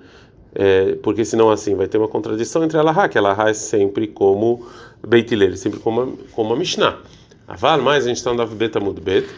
É, 0.55 0.95
porque 1.03 1.25
senão 1.25 1.51
assim 1.51 1.75
vai 1.75 1.89
ter 1.89 1.99
uma 1.99 2.07
contradição 2.07 2.63
entre 2.63 2.79
a 2.79 2.83
Laha, 2.83 3.09
que 3.09 3.19
a 3.19 3.21
Laha 3.21 3.51
é 3.51 3.55
sempre 3.55 4.07
como 4.07 4.65
Beit 5.07 5.35
Hillel, 5.35 5.57
sempre 5.57 5.81
como 5.81 6.03
a, 6.03 6.09
como 6.33 6.55
a 6.55 6.57
Mishnah. 6.57 6.99
Aval, 7.47 7.83
mais 7.83 8.05
a 8.05 8.09
gente 8.09 8.19
está 8.19 8.31
andando 8.31 8.55
Beta 8.55 8.81
Mudbet, 8.81 9.29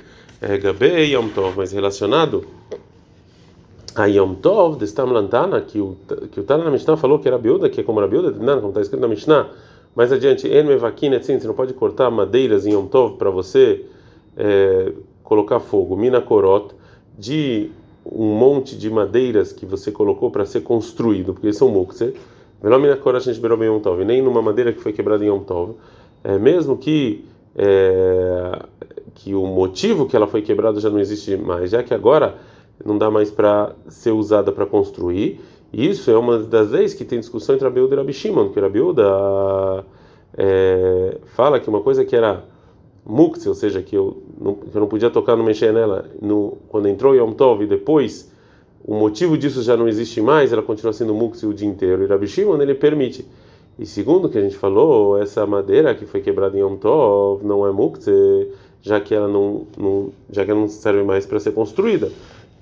é 0.40 0.56
Gabe 0.58 1.10
Yom 1.12 1.28
Tov, 1.28 1.56
mas 1.56 1.72
relacionado 1.72 2.46
a 3.96 4.04
Yom 4.06 4.34
Tov, 4.34 4.78
de 4.78 4.86
Stam 4.86 5.06
Lantana, 5.06 5.60
que 5.62 5.80
o, 5.80 5.96
que 6.30 6.38
o 6.38 6.44
Tana 6.44 6.64
na 6.64 6.70
Mishnah 6.70 6.96
falou 6.96 7.18
que 7.18 7.26
era 7.26 7.38
biúda, 7.38 7.68
que 7.68 7.80
é 7.80 7.84
como 7.84 7.98
era 7.98 8.06
biúda, 8.06 8.30
como 8.32 8.68
está 8.68 8.80
escrito 8.80 9.00
na 9.00 9.08
Mishnah, 9.08 9.48
mais 9.96 10.12
adiante, 10.12 10.46
En 10.46 10.64
Mevakin, 10.64 11.14
assim, 11.14 11.40
você 11.40 11.46
não 11.46 11.54
pode 11.54 11.72
cortar 11.72 12.10
madeiras 12.10 12.66
em 12.66 12.74
Yom 12.74 12.86
Tov 12.86 13.16
para 13.16 13.30
você 13.30 13.86
é, 14.36 14.92
colocar 15.24 15.58
fogo, 15.58 15.96
Mina 15.96 16.20
Korot, 16.20 16.74
de 17.18 17.70
um 18.12 18.26
monte 18.26 18.76
de 18.76 18.88
madeiras 18.90 19.52
que 19.52 19.66
você 19.66 19.90
colocou 19.90 20.30
para 20.30 20.44
ser 20.44 20.60
construído, 20.62 21.34
porque 21.34 21.52
são 21.52 21.68
mukse, 21.68 22.14
nem 24.04 24.22
numa 24.22 24.42
madeira 24.42 24.72
que 24.72 24.80
foi 24.80 24.92
quebrada 24.92 25.24
em 25.24 25.28
Yom 25.28 25.40
Tov, 25.40 25.74
é, 26.24 26.38
mesmo 26.38 26.76
que 26.76 27.24
é, 27.56 28.62
que 29.14 29.34
o 29.34 29.46
motivo 29.46 30.06
que 30.06 30.14
ela 30.14 30.26
foi 30.26 30.42
quebrada 30.42 30.78
já 30.78 30.90
não 30.90 30.98
existe 30.98 31.36
mais, 31.36 31.70
já 31.70 31.82
que 31.82 31.94
agora 31.94 32.36
não 32.84 32.98
dá 32.98 33.10
mais 33.10 33.30
para 33.30 33.74
ser 33.88 34.10
usada 34.10 34.52
para 34.52 34.66
construir. 34.66 35.40
Isso 35.72 36.10
é 36.10 36.16
uma 36.16 36.38
das 36.38 36.70
leis 36.70 36.94
que 36.94 37.04
tem 37.04 37.18
discussão 37.18 37.54
entre 37.54 37.66
a 37.66 37.70
Beuda 37.70 37.96
e 37.96 38.08
a 38.08 38.12
Shimon, 38.12 38.50
que 38.50 38.60
a 38.60 38.68
Beuda 38.68 39.84
é, 40.36 41.18
fala 41.26 41.58
que 41.58 41.68
uma 41.68 41.80
coisa 41.80 42.04
que 42.04 42.14
era 42.14 42.44
mukse, 43.06 43.48
ou 43.48 43.54
seja, 43.54 43.80
que 43.80 43.96
eu 43.96 44.22
não, 44.38 44.54
que 44.54 44.76
eu 44.76 44.80
não 44.80 44.88
podia 44.88 45.08
tocar, 45.08 45.36
não 45.36 45.44
mexer 45.44 45.72
nela, 45.72 46.10
no, 46.20 46.58
quando 46.68 46.88
entrou 46.88 47.14
Yom 47.14 47.32
Tov 47.32 47.62
e 47.62 47.66
depois 47.66 48.30
o 48.84 48.94
motivo 48.94 49.38
disso 49.38 49.62
já 49.62 49.76
não 49.76 49.88
existe 49.88 50.20
mais, 50.20 50.52
ela 50.52 50.62
continua 50.62 50.92
sendo 50.92 51.14
mukse 51.14 51.46
o 51.46 51.54
dia 51.54 51.68
inteiro. 51.68 52.02
E 52.02 52.06
Rabi 52.06 52.26
Shimon, 52.26 52.60
ele 52.60 52.74
permite. 52.74 53.26
E 53.78 53.84
segundo 53.84 54.28
que 54.28 54.38
a 54.38 54.40
gente 54.40 54.56
falou, 54.56 55.20
essa 55.20 55.46
madeira 55.46 55.94
que 55.94 56.06
foi 56.06 56.20
quebrada 56.20 56.56
em 56.56 56.60
Yom 56.60 56.76
Tov 56.76 57.44
não 57.44 57.66
é 57.66 57.72
mukse, 57.72 58.10
já 58.82 59.00
que 59.00 59.14
ela 59.14 59.28
não, 59.28 59.66
não 59.76 60.10
já 60.30 60.44
que 60.44 60.50
ela 60.50 60.60
não 60.60 60.68
serve 60.68 61.02
mais 61.02 61.26
para 61.26 61.40
ser 61.40 61.52
construída. 61.52 62.10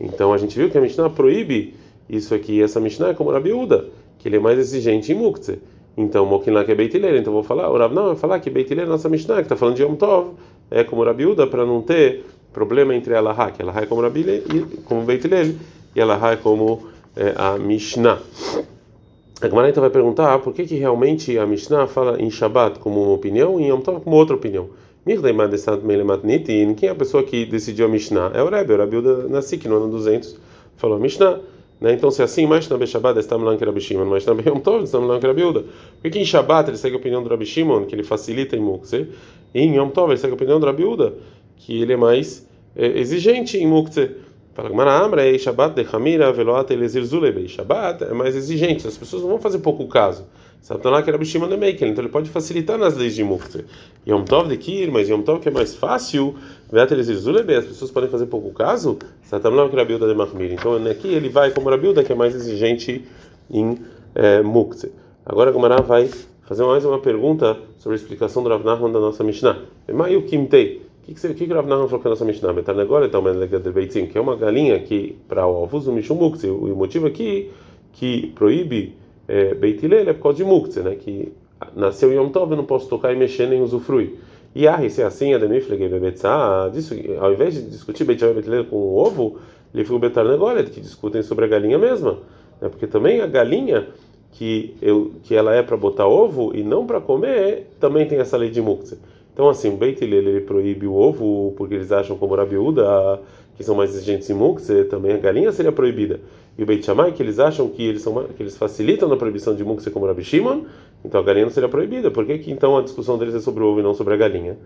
Então 0.01 0.33
a 0.33 0.39
gente 0.39 0.59
viu 0.59 0.71
que 0.71 0.77
a 0.77 0.81
Mishnah 0.81 1.11
proíbe 1.11 1.75
isso 2.09 2.35
aqui, 2.35 2.63
essa 2.63 2.81
Mishnah 2.81 3.11
é 3.11 3.15
como 3.15 3.31
Rabi 3.31 3.53
Uda, 3.53 3.87
que 4.19 4.29
ele 4.29 4.37
é 4.37 4.41
mais 4.41 4.59
exigente 4.59 5.13
em 5.13 5.15
Muktzeh. 5.15 5.59
Então, 5.97 6.27
Mokinlak 6.27 6.71
é 6.71 6.75
Beitiler, 6.75 7.15
então 7.17 7.33
vou 7.33 7.43
falar, 7.43 7.71
o 7.71 7.89
não 7.89 8.07
vai 8.07 8.17
falar 8.17 8.41
que 8.41 8.51
Beitiler 8.51 8.85
é 8.85 8.89
nossa 8.89 9.09
Mishnah, 9.09 9.37
que 9.37 9.43
está 9.43 9.57
falando 9.57 9.77
de 9.77 9.83
Yom 9.83 9.95
Tov, 9.95 10.33
é 10.71 10.83
como 10.83 11.05
Rabi 11.05 11.27
Uda, 11.27 11.47
para 11.47 11.65
não 11.65 11.83
ter 11.83 12.25
problema 12.53 12.95
entre 12.95 13.15
Alaha, 13.15 13.53
que 13.53 13.63
Alaha 13.63 13.83
é 13.83 13.87
como 13.87 14.01
Rabi 14.01 14.23
e 14.23 14.61
como 14.85 15.03
Beitiler, 15.03 15.55
e 15.95 16.01
Alaha 16.01 16.33
é 16.33 16.37
como 16.37 16.89
é, 17.17 17.33
a 17.37 17.57
Mishnah. 17.59 18.19
A 19.41 19.49
Gemara 19.49 19.69
então 19.69 19.81
vai 19.81 19.91
perguntar 19.91 20.35
ah, 20.35 20.39
por 20.39 20.53
que, 20.53 20.65
que 20.65 20.75
realmente 20.75 21.39
a 21.39 21.47
Mishnah 21.47 21.87
fala 21.87 22.21
em 22.21 22.31
Shabbat 22.31 22.79
como 22.79 23.03
uma 23.03 23.13
opinião 23.13 23.61
e 23.61 23.65
em 23.65 23.69
Yom 23.69 23.81
Tov 23.81 24.01
como 24.01 24.17
outra 24.17 24.35
opinião. 24.35 24.71
Quem 25.05 26.89
é 26.89 26.91
a 26.91 26.95
pessoa 26.95 27.23
que 27.23 27.45
decidiu 27.45 27.85
a 27.85 27.89
Mishnah? 27.89 28.31
É 28.33 28.43
o 28.43 28.49
Rebbe, 28.49 28.73
o 28.73 28.77
Rebbe 28.79 29.29
Nasik, 29.29 29.69
no 29.69 29.77
ano 29.77 29.89
200, 29.91 30.35
falou 30.77 30.97
a 30.97 31.01
Mishnah. 31.01 31.41
Né? 31.85 31.93
Então, 31.93 32.11
se 32.11 32.23
é 32.23 32.25
assim, 32.25 32.47
mais 32.47 32.67
na 32.67 32.87
Shabbat 32.87 33.21
está 33.21 33.37
melhor 33.37 33.59
que 33.59 33.65
Rabi 33.65 33.79
Shimon, 33.79 34.07
mais 34.07 34.25
na 34.25 34.33
Yom 34.33 34.59
Tov 34.59 34.85
está 34.85 34.99
melhor 34.99 35.21
que 35.21 35.43
Uda. 35.43 35.65
Porque 36.01 36.19
em 36.19 36.25
Shabbat 36.25 36.71
ele 36.71 36.79
segue 36.79 36.95
a 36.95 36.99
opinião 36.99 37.23
do 37.23 37.29
Rabi 37.29 37.45
Shimon, 37.45 37.85
que 37.85 37.95
ele 37.95 38.03
facilita 38.03 38.57
em 38.57 38.61
Mukse, 38.61 39.07
e 39.55 39.61
em 39.61 39.77
Yom 39.77 39.91
Tov 39.91 40.11
ele 40.11 40.19
segue 40.19 40.33
a 40.33 40.35
opinião 40.35 40.59
do 40.59 40.65
Rabi 40.65 40.83
Uda, 40.83 41.13
que 41.59 41.83
ele 41.83 41.93
é 41.93 41.97
mais 41.97 42.49
é, 42.75 42.87
exigente 42.99 43.59
em 43.59 43.67
Mukse. 43.67 44.13
Fala 44.55 44.71
Gamara 44.71 44.93
Amra, 44.93 45.39
Shabbat 45.39 45.75
de 45.75 45.87
Hamira, 45.95 46.33
Veloata 46.33 46.73
Elezir 46.73 47.05
Zulebe. 47.05 47.47
Shabbat 47.49 48.03
é 48.05 48.15
mais 48.15 48.35
exigente, 48.35 48.89
as 48.89 48.97
pessoas 48.97 49.21
não 49.21 49.29
vão 49.29 49.39
fazer 49.39 49.59
pouco 49.59 49.87
caso. 49.87 50.25
Satanás 50.65 51.05
que 51.05 51.11
era 51.11 51.19
Bishima 51.19 51.47
Meikel, 51.59 51.89
então 51.89 52.03
ele 52.03 52.11
pode 52.11 52.31
facilitar 52.31 52.79
nas 52.79 52.97
leis 52.97 53.15
de 53.15 53.23
Muktzeh. 53.23 53.67
Yom 54.09 54.25
Tov 54.25 54.49
de 54.49 54.57
Kir, 54.57 54.91
mas 54.91 55.11
Yom 55.11 55.21
Tov 55.21 55.39
que 55.39 55.51
é 55.51 55.53
mais 55.53 55.75
fácil, 55.77 56.37
as 56.73 57.67
pessoas 57.67 57.91
podem 57.91 58.09
fazer 58.09 58.25
pouco 58.25 58.51
caso, 58.51 58.99
Satanás 59.25 59.69
que 59.69 59.77
era 59.77 59.85
Bilda 59.85 60.09
de 60.09 60.15
Mahmir. 60.15 60.55
Então 60.55 60.75
aqui 60.87 61.09
ele 61.09 61.29
vai 61.29 61.51
como 61.51 61.69
a 61.69 61.77
Bilda, 61.77 62.03
que 62.03 62.13
é 62.13 62.15
mais 62.15 62.35
exigente 62.35 63.05
em 63.51 63.79
é. 64.15 64.41
Agora 65.27 65.51
a 65.51 65.53
Gamara 65.53 65.83
vai 65.83 66.09
fazer 66.45 66.65
mais 66.65 66.83
uma 66.83 66.99
pergunta 66.99 67.59
sobre 67.79 67.99
a 67.99 68.01
explicação 68.01 68.43
do 68.43 68.49
Rav 68.49 68.65
da 68.65 69.01
nossa 69.01 69.23
Mishnah. 69.23 69.59
O 69.87 70.23
que, 70.23 70.39
que, 71.13 71.47
que 71.47 71.53
o 71.53 71.57
Rav 71.57 71.69
falou 71.69 72.01
que 72.01 72.07
a 72.07 72.11
nossa 72.11 72.25
Mishnah? 72.25 72.55
Então, 72.59 73.23
que 74.07 74.17
é 74.17 74.21
uma 74.21 74.35
galinha 74.35 74.79
que, 74.79 75.19
para 75.29 75.47
ovos, 75.47 75.87
o 75.87 75.93
Mishum 75.93 76.15
Muktzeh. 76.15 76.49
O 76.49 76.75
motivo 76.75 77.07
aqui 77.07 77.51
que 77.93 78.33
proíbe 78.35 78.95
é, 79.27 79.55
Beit 79.55 79.85
Hillel 79.85 80.09
é 80.09 80.13
por 80.13 80.23
causa 80.23 80.39
de 80.39 80.45
Muktzeh, 80.45 80.83
né? 80.83 80.95
Que 80.97 81.33
nasceu 81.75 82.13
Yom 82.13 82.29
Tov, 82.29 82.51
eu 82.51 82.57
não 82.57 82.65
posso 82.65 82.89
tocar 82.89 83.13
e 83.13 83.17
mexer 83.17 83.49
nem 83.49 83.63
usufruir. 83.63 84.15
E 84.55 84.69
ah, 84.69 84.89
se 84.89 85.03
é 85.03 85.05
assim, 85.05 85.35
Ademifleg 85.35 85.89
Bebetzah, 85.89 86.71
ao 87.21 87.33
invés 87.33 87.55
de 87.55 87.63
discutir 87.63 88.05
Beit 88.05 88.23
Hillel 88.23 88.67
com 88.67 88.77
o 88.77 88.97
ovo, 88.97 89.39
ele 89.75 89.85
o 89.91 89.99
Betar 89.99 90.25
Negolet, 90.25 90.71
que 90.71 90.81
discutem 90.81 91.23
sobre 91.23 91.47
a 91.47 91.49
galinha 91.49 91.77
mesma. 91.77 92.19
Né? 92.61 92.69
Porque 92.69 92.87
também 92.87 93.21
a 93.21 93.27
galinha, 93.27 93.89
que, 94.31 94.77
eu, 94.81 95.13
que 95.25 95.35
ela 95.35 95.55
é 95.55 95.63
para 95.63 95.77
botar 95.77 96.07
ovo 96.07 96.53
e 96.55 96.63
não 96.63 96.87
para 96.87 97.01
comer, 97.01 97.67
também 97.81 98.07
tem 98.07 98.19
essa 98.19 98.37
lei 98.37 98.51
de 98.51 98.63
Muktzeh. 98.63 98.99
Então, 99.33 99.49
assim, 99.49 99.75
Beit 99.75 100.05
Hillel 100.05 100.29
ele 100.29 100.41
proíbe 100.43 100.87
o 100.87 100.95
ovo 100.95 101.53
porque 101.57 101.75
eles 101.75 101.91
acham, 101.91 102.17
como 102.17 102.37
Rabiúda, 102.37 103.21
que 103.57 103.63
são 103.63 103.75
mais 103.75 103.95
exigentes 103.95 104.29
em 104.29 104.35
Muktzeh, 104.35 104.85
também 104.85 105.13
a 105.13 105.19
galinha 105.19 105.53
seria 105.53 105.73
proibida 105.73 106.21
e 106.57 106.63
o 106.63 106.67
Beit 106.67 106.85
Shammai, 106.85 107.13
que 107.13 107.23
eles 107.23 107.39
acham 107.39 107.69
que 107.69 107.83
eles, 107.83 108.03
são, 108.03 108.15
que 108.29 108.43
eles 108.43 108.57
facilitam 108.57 109.09
na 109.09 109.17
proibição 109.17 109.55
de 109.55 109.65
mukse 109.65 109.91
como 109.91 110.07
Rabi 110.07 110.23
Shimon, 110.23 110.63
então 111.05 111.21
a 111.21 111.25
galinha 111.25 111.47
não 111.47 111.53
seria 111.53 111.69
proibida. 111.69 112.11
Por 112.11 112.25
que, 112.25 112.39
que 112.39 112.51
então 112.51 112.77
a 112.77 112.83
discussão 112.83 113.19
deles 113.19 113.35
é 113.35 113.41
sobre 113.41 113.65
o 113.65 113.67
ovo 113.67 113.81
e 113.81 113.83
não 113.83 113.93
sobre 113.93 114.15
a 114.15 114.17
galinha? 114.17 114.57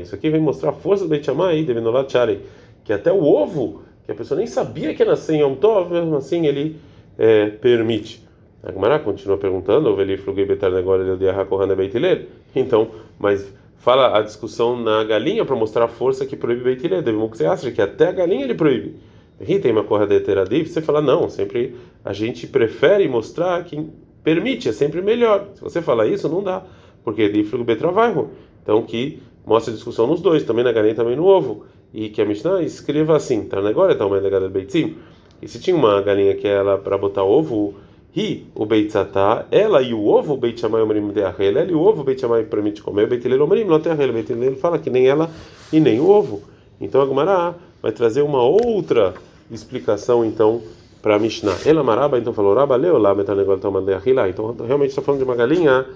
Isso 0.00 0.14
aqui 0.14 0.30
vem 0.30 0.40
mostrar 0.40 0.70
a 0.70 0.72
força 0.72 1.04
do 1.04 1.10
Beit 1.10 1.26
Shammai, 1.26 1.66
que 2.84 2.92
até 2.92 3.12
o 3.12 3.22
ovo, 3.22 3.82
que 4.06 4.12
a 4.12 4.14
pessoa 4.14 4.38
nem 4.38 4.46
sabia 4.46 4.94
que 4.94 5.02
ia 5.02 5.08
nascer 5.08 5.34
em 5.34 5.40
Yom 5.40 5.56
Tov, 5.56 5.92
mesmo 5.92 6.16
assim 6.16 6.46
ele 6.46 6.76
é, 7.18 7.46
permite. 7.46 8.26
A 8.62 8.98
continua 8.98 9.36
perguntando, 9.36 9.96
então, 12.54 12.88
mas 13.18 13.54
fala 13.78 14.18
a 14.18 14.22
discussão 14.22 14.78
na 14.80 15.02
galinha 15.04 15.44
para 15.44 15.56
mostrar 15.56 15.84
a 15.84 15.88
força 15.88 16.26
que 16.26 16.36
proíbe 16.36 16.62
Beit 16.62 16.84
Hillel, 16.84 17.02
que 17.74 17.82
até 17.82 18.08
a 18.08 18.12
galinha 18.12 18.44
ele 18.44 18.54
proíbe 18.54 18.96
tem 19.60 19.70
uma 19.70 19.84
corra 19.84 20.06
de 20.06 20.64
você 20.64 20.82
fala 20.82 21.00
não, 21.00 21.28
sempre 21.28 21.76
a 22.04 22.12
gente 22.12 22.46
prefere 22.46 23.08
mostrar 23.08 23.62
que 23.64 23.88
permite, 24.22 24.68
é 24.68 24.72
sempre 24.72 25.00
melhor. 25.00 25.48
Se 25.54 25.60
você 25.60 25.80
falar 25.80 26.06
isso, 26.06 26.28
não 26.28 26.42
dá, 26.42 26.64
porque 27.04 27.28
diflugo 27.28 27.64
betravaiho. 27.64 28.30
Então 28.62 28.82
que 28.82 29.22
mostra 29.46 29.72
a 29.72 29.76
discussão 29.76 30.06
nos 30.06 30.20
dois, 30.20 30.42
também 30.42 30.64
na 30.64 30.72
galinha 30.72 30.94
também 30.94 31.16
no 31.16 31.24
ovo. 31.24 31.64
E 31.94 32.08
que 32.08 32.20
a 32.20 32.24
Mishnah 32.24 32.62
escreva 32.62 33.16
assim, 33.16 33.44
tá 33.44 33.58
agora 33.58 33.94
tá 33.94 34.04
uma 34.04 34.18
legada 34.18 34.48
beitzim. 34.48 34.96
E 35.40 35.46
se 35.46 35.60
tinha 35.60 35.76
uma 35.76 36.02
galinha 36.02 36.34
que 36.34 36.46
ela 36.46 36.76
para 36.76 36.98
botar 36.98 37.22
ovo, 37.22 37.74
ri 38.14 38.46
o 38.54 38.64
beitzatá, 38.66 39.46
ela 39.50 39.82
e 39.82 39.92
o 39.94 40.04
ovo, 40.04 40.34
o 40.34 40.36
beitchamai 40.36 40.82
omrim 40.82 41.12
ela 41.16 41.64
e 41.64 41.74
o 41.74 41.80
ovo, 41.80 42.00
o 42.00 42.04
beitchamai 42.04 42.44
permite 42.44 42.82
comer, 42.82 43.04
o 43.04 43.08
beitilel 43.08 43.42
omrim 43.42 43.64
não 43.64 43.80
tem 43.80 43.92
o 43.92 44.12
beitilel 44.12 44.56
fala 44.56 44.78
que 44.78 44.90
nem 44.90 45.06
ela 45.06 45.30
e 45.72 45.78
nem 45.80 46.00
o 46.00 46.08
ovo. 46.08 46.42
Então 46.80 47.00
a 47.00 47.04
Gumara 47.04 47.54
vai 47.82 47.92
trazer 47.92 48.22
uma 48.22 48.42
outra 48.42 49.14
explicação 49.50 50.24
então 50.24 50.62
para 51.02 51.16
a 51.16 51.18
Mishnah. 51.18 51.56
Ela 51.64 51.82
maraba, 51.82 52.18
então 52.18 52.32
falou, 52.32 52.54
raba 52.54 52.76
leu 52.76 52.98
lá, 52.98 53.14
metanegol 53.14 53.58
tomando 53.58 53.90
lá. 53.90 54.28
Então 54.28 54.54
realmente 54.66 54.90
está 54.90 55.02
falando 55.02 55.20
de 55.20 55.24
uma 55.24 55.36
galinha 55.36 55.86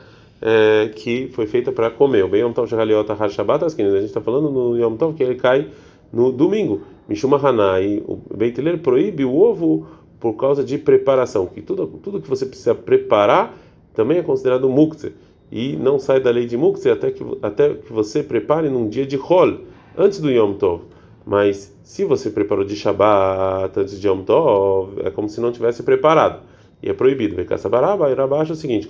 é, 0.41 0.91
que 0.95 1.29
foi 1.35 1.47
feita 1.47 1.73
para 1.73 1.91
comer. 1.91 2.25
O 2.25 2.29
bem 2.29 2.43
Yom 2.43 2.53
Tov 2.53 2.69
Shagaliot 2.69 3.11
Ahar 3.11 3.31
Shabbat 3.31 3.65
A 3.65 3.69
gente 3.69 4.05
está 4.05 4.21
falando 4.21 4.51
no 4.51 4.77
Yom 4.77 4.97
Tov 4.97 5.15
que 5.15 5.23
ele 5.23 5.37
cai 5.37 5.69
no 6.13 6.33
domingo. 6.33 6.83
Mishuma 7.09 7.37
Hanai, 7.37 8.03
o 8.07 8.19
Beit 8.35 8.61
proíbe 8.79 9.25
o 9.25 9.37
ovo 9.37 9.87
por 10.23 10.35
causa 10.35 10.63
de 10.63 10.79
preparação, 10.79 11.47
que 11.47 11.61
tudo 11.61 11.85
tudo 12.01 12.21
que 12.21 12.29
você 12.29 12.47
precisa 12.47 12.77
preparar 12.77 13.59
também 13.93 14.19
é 14.19 14.23
considerado 14.23 14.71
muktzeh 14.71 15.13
e 15.51 15.75
não 15.75 15.99
sai 15.99 16.21
da 16.21 16.31
lei 16.31 16.47
de 16.47 16.57
muktzeh 16.57 16.93
até 16.93 17.11
que 17.11 17.25
até 17.43 17.75
que 17.75 17.93
você 17.93 18.23
prepare 18.23 18.69
num 18.69 18.89
dia 18.89 19.05
de 19.05 19.17
hol 19.17 19.59
antes 19.99 20.21
do 20.21 20.31
Yom 20.31 20.53
Tov. 20.53 20.83
Mas 21.27 21.77
se 21.83 22.05
você 22.05 22.31
preparou 22.31 22.65
de 22.65 22.77
Shabbat 22.77 23.81
antes 23.81 24.01
de 24.01 24.07
Yom 24.07 24.23
Tov, 24.23 25.01
é 25.05 25.11
como 25.11 25.29
se 25.29 25.41
não 25.41 25.51
tivesse 25.51 25.83
preparado. 25.83 26.41
E 26.81 26.89
é 26.89 26.93
proibido. 26.93 27.35
Vem 27.35 27.45
caça 27.45 27.69
baraba, 27.69 28.09
e 28.09 28.13
abaixo 28.13 28.53
é 28.53 28.55
o 28.55 28.57
seguinte: 28.57 28.89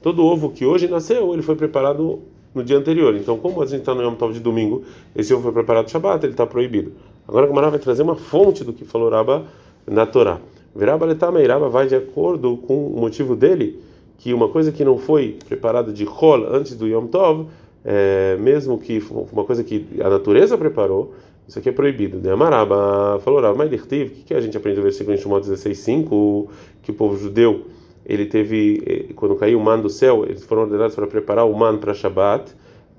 Todo 0.00 0.24
ovo 0.24 0.50
que 0.50 0.64
hoje 0.64 0.86
nasceu, 0.86 1.32
ele 1.32 1.42
foi 1.42 1.56
preparado 1.56 2.20
no 2.54 2.62
dia 2.62 2.78
anterior. 2.78 3.16
Então, 3.16 3.36
como 3.38 3.62
a 3.62 3.66
gente 3.66 3.80
está 3.80 3.94
no 3.94 4.02
Yom 4.02 4.14
Tov 4.14 4.32
de 4.32 4.40
domingo, 4.40 4.84
esse 5.14 5.34
ovo 5.34 5.42
foi 5.42 5.52
preparado 5.52 5.86
de 5.86 5.92
Shabbat, 5.92 6.24
ele 6.24 6.34
está 6.34 6.46
proibido. 6.46 6.92
Agora, 7.26 7.46
a 7.46 7.48
Gamara 7.48 7.70
vai 7.70 7.78
trazer 7.78 8.02
uma 8.02 8.16
fonte 8.16 8.64
do 8.64 8.72
que 8.72 8.84
falou 8.84 9.10
Raba 9.10 9.44
na 9.86 10.06
Torá. 10.06 10.40
Veraba 10.74 11.04
letamei, 11.04 11.46
vai 11.70 11.86
de 11.86 11.94
acordo 11.94 12.56
com 12.56 12.86
o 12.86 12.98
motivo 12.98 13.36
dele, 13.36 13.80
que 14.18 14.32
uma 14.32 14.48
coisa 14.48 14.72
que 14.72 14.84
não 14.84 14.98
foi 14.98 15.36
preparada 15.46 15.92
de 15.92 16.06
Hol 16.06 16.46
antes 16.50 16.74
do 16.76 16.86
Yom 16.86 17.06
Tov, 17.06 17.46
é, 17.84 18.36
mesmo 18.40 18.78
que 18.78 19.02
uma 19.32 19.44
coisa 19.44 19.62
que 19.62 19.86
a 20.00 20.08
natureza 20.08 20.56
preparou, 20.56 21.12
isso 21.46 21.58
aqui 21.58 21.68
é 21.68 21.72
proibido. 21.72 22.18
De 22.18 22.30
Amaraba 22.30 23.20
falou, 23.20 23.54
mas 23.54 23.70
o 23.72 23.86
que, 23.86 24.32
a 24.32 24.40
gente 24.40 24.56
aprende 24.56 24.78
no 24.78 24.82
versículo 24.82 25.14
em 25.14 25.18
Shimon 25.18 25.40
16:5 25.40 26.48
que 26.82 26.90
o 26.90 26.94
povo 26.94 27.16
judeu 27.16 27.66
ele 28.06 28.26
teve 28.26 28.82
eh, 28.86 29.12
quando 29.14 29.34
caiu 29.36 29.58
o 29.58 29.62
man 29.62 29.78
do 29.78 29.90
céu, 29.90 30.24
eles 30.24 30.44
foram 30.44 30.62
ordenados 30.62 30.94
para 30.94 31.06
preparar 31.06 31.46
o 31.46 31.56
man 31.56 31.78
para 31.78 31.94
Shabbat. 31.94 32.52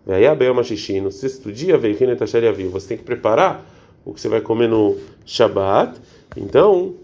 Aí 0.08 0.28
a 0.28 0.36
no 0.36 1.12
sexto 1.12 1.52
dia 1.52 1.78
veio. 1.78 1.98
Você 2.72 2.88
tem 2.90 2.98
que 2.98 3.04
preparar 3.04 3.66
o 4.06 4.14
que 4.14 4.22
você 4.22 4.30
vai 4.30 4.42
comer 4.42 4.68
no 4.68 4.98
Shabbat. 5.26 6.00
Então, 6.36 6.96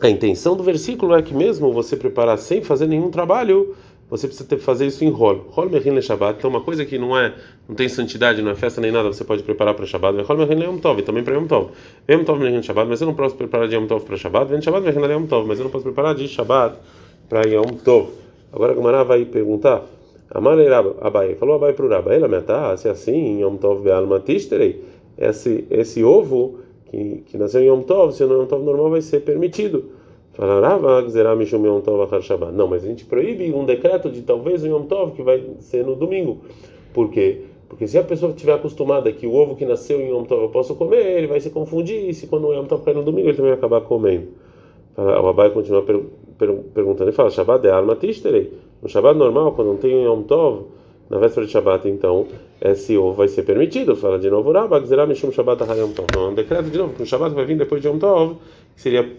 a 0.00 0.08
intenção 0.08 0.56
do 0.56 0.62
versículo 0.62 1.14
é 1.14 1.22
que 1.22 1.34
mesmo 1.34 1.72
você 1.72 1.96
preparar 1.96 2.38
sem 2.38 2.62
fazer 2.62 2.86
nenhum 2.86 3.10
trabalho, 3.10 3.74
você 4.08 4.26
precisa 4.26 4.48
ter, 4.48 4.58
fazer 4.58 4.86
isso 4.86 5.04
em 5.04 5.10
rol. 5.10 5.46
Rol 5.50 5.68
merin 5.68 5.90
le 5.90 6.00
Shabbat. 6.00 6.38
Então, 6.38 6.48
uma 6.48 6.60
coisa 6.60 6.84
que 6.84 6.98
não 6.98 7.16
é, 7.16 7.34
não 7.68 7.74
tem 7.74 7.88
santidade, 7.88 8.40
não 8.40 8.50
é 8.50 8.54
festa 8.54 8.80
nem 8.80 8.90
nada, 8.90 9.08
você 9.08 9.24
pode 9.24 9.42
preparar 9.42 9.74
para 9.74 9.84
Shabbat. 9.84 10.22
Rol 10.22 10.36
merin 10.38 10.54
le 10.54 10.64
Yom 10.64 10.78
Tov, 10.78 11.02
também 11.02 11.22
para 11.22 11.34
Yom 11.34 11.46
Tov. 11.46 11.70
Yom 12.08 12.24
Tov 12.24 12.38
merin 12.38 12.62
Shabbat, 12.62 12.88
mas 12.88 13.00
eu 13.00 13.06
não 13.06 13.14
posso 13.14 13.34
preparar 13.34 13.68
de 13.68 13.74
Yom 13.74 13.86
Tov 13.86 14.04
para 14.04 14.16
Shabbat. 14.16 14.50
Vem 14.50 14.62
Shabbat 14.62 14.84
merin 14.84 15.00
le 15.00 15.12
Yom 15.12 15.26
Tov, 15.26 15.46
mas 15.46 15.58
eu 15.58 15.64
não 15.64 15.70
posso 15.70 15.84
preparar 15.84 16.14
de 16.14 16.26
Shabbat 16.26 16.76
para 17.28 17.46
Yom 17.46 17.76
Tov. 17.84 18.08
Agora 18.52 19.00
a 19.00 19.04
vai 19.04 19.26
perguntar. 19.26 19.84
Amar 20.30 20.58
Abai, 21.00 21.34
falou 21.36 21.54
Abai 21.56 21.72
para 21.72 21.86
o 21.86 21.88
Rabba, 21.88 22.14
ela 22.14 22.28
metá, 22.28 22.76
se 22.76 22.86
é 22.86 22.90
assim, 22.90 23.40
Yom 23.40 23.56
Tov 23.56 23.82
be'alma 23.82 24.20
tishterei, 24.20 24.84
esse, 25.18 25.66
esse 25.70 26.04
ovo 26.04 26.60
que, 26.86 27.22
que 27.26 27.36
nasceu 27.36 27.60
em 27.60 27.66
Yom 27.66 27.82
Tov, 27.82 28.12
se 28.12 28.24
no 28.24 28.34
Yom 28.34 28.46
Tov 28.46 28.64
normal 28.64 28.90
vai 28.90 29.02
ser 29.02 29.20
permitido. 29.20 29.86
Não, 32.52 32.68
mas 32.68 32.84
a 32.84 32.86
gente 32.86 33.04
proíbe 33.04 33.52
um 33.52 33.64
decreto 33.64 34.08
de 34.08 34.22
talvez 34.22 34.62
um 34.62 34.68
Yom 34.68 34.82
Tov 34.84 35.12
que 35.12 35.22
vai 35.22 35.42
ser 35.58 35.84
no 35.84 35.96
domingo. 35.96 36.38
Por 36.94 37.10
quê? 37.10 37.42
Porque 37.68 37.86
se 37.86 37.98
a 37.98 38.04
pessoa 38.04 38.30
estiver 38.30 38.54
acostumada 38.54 39.12
que 39.12 39.26
o 39.26 39.34
ovo 39.34 39.56
que 39.56 39.66
nasceu 39.66 40.00
em 40.00 40.10
Yom 40.10 40.24
Tov 40.24 40.42
eu 40.42 40.48
posso 40.48 40.76
comer, 40.76 41.04
ele 41.18 41.26
vai 41.26 41.40
se 41.40 41.50
confundir, 41.50 42.08
e 42.08 42.14
se 42.14 42.28
quando 42.28 42.46
o 42.46 42.54
Yom 42.54 42.64
Tov 42.64 42.84
cair 42.84 42.94
no 42.94 43.02
domingo 43.02 43.28
ele 43.28 43.36
também 43.36 43.50
vai 43.50 43.58
acabar 43.58 43.80
comendo. 43.80 44.28
O 44.96 45.28
Abai 45.28 45.50
continua 45.50 45.82
per, 45.82 46.00
per, 46.38 46.52
perguntando, 46.74 47.04
ele 47.04 47.16
fala, 47.16 47.30
Shabbat 47.30 47.64
é 47.66 47.70
arma 47.70 47.94
tishterei. 47.94 48.52
No 48.82 48.88
Shabbat 48.88 49.16
normal, 49.16 49.52
quando 49.52 49.68
não 49.68 49.76
tem 49.76 50.04
Yom 50.04 50.22
Tov, 50.22 50.66
na 51.08 51.18
véspera 51.18 51.46
de 51.46 51.52
Shabbat, 51.52 51.88
então, 51.88 52.26
esse 52.60 52.96
ovo 52.96 53.14
vai 53.14 53.28
ser 53.28 53.42
permitido. 53.42 53.96
Fala 53.96 54.18
de 54.18 54.28
novo, 54.28 54.52
Rabba, 54.52 54.80
Gzerah 54.80 55.06
Mishum 55.06 55.32
Shabbat 55.32 55.62
Yom 55.62 55.92
Tov. 55.92 56.06
Não, 56.14 56.26
é 56.26 56.28
um 56.28 56.34
decreto 56.34 56.70
de 56.70 56.78
novo, 56.78 56.94
que 56.94 57.02
o 57.02 57.06
Shabbat 57.06 57.34
vai 57.34 57.44
vir 57.44 57.56
depois 57.56 57.80
de 57.80 57.88
Yom 57.88 57.98
Tov, 57.98 58.36
que 58.74 58.82
seria 58.82 59.10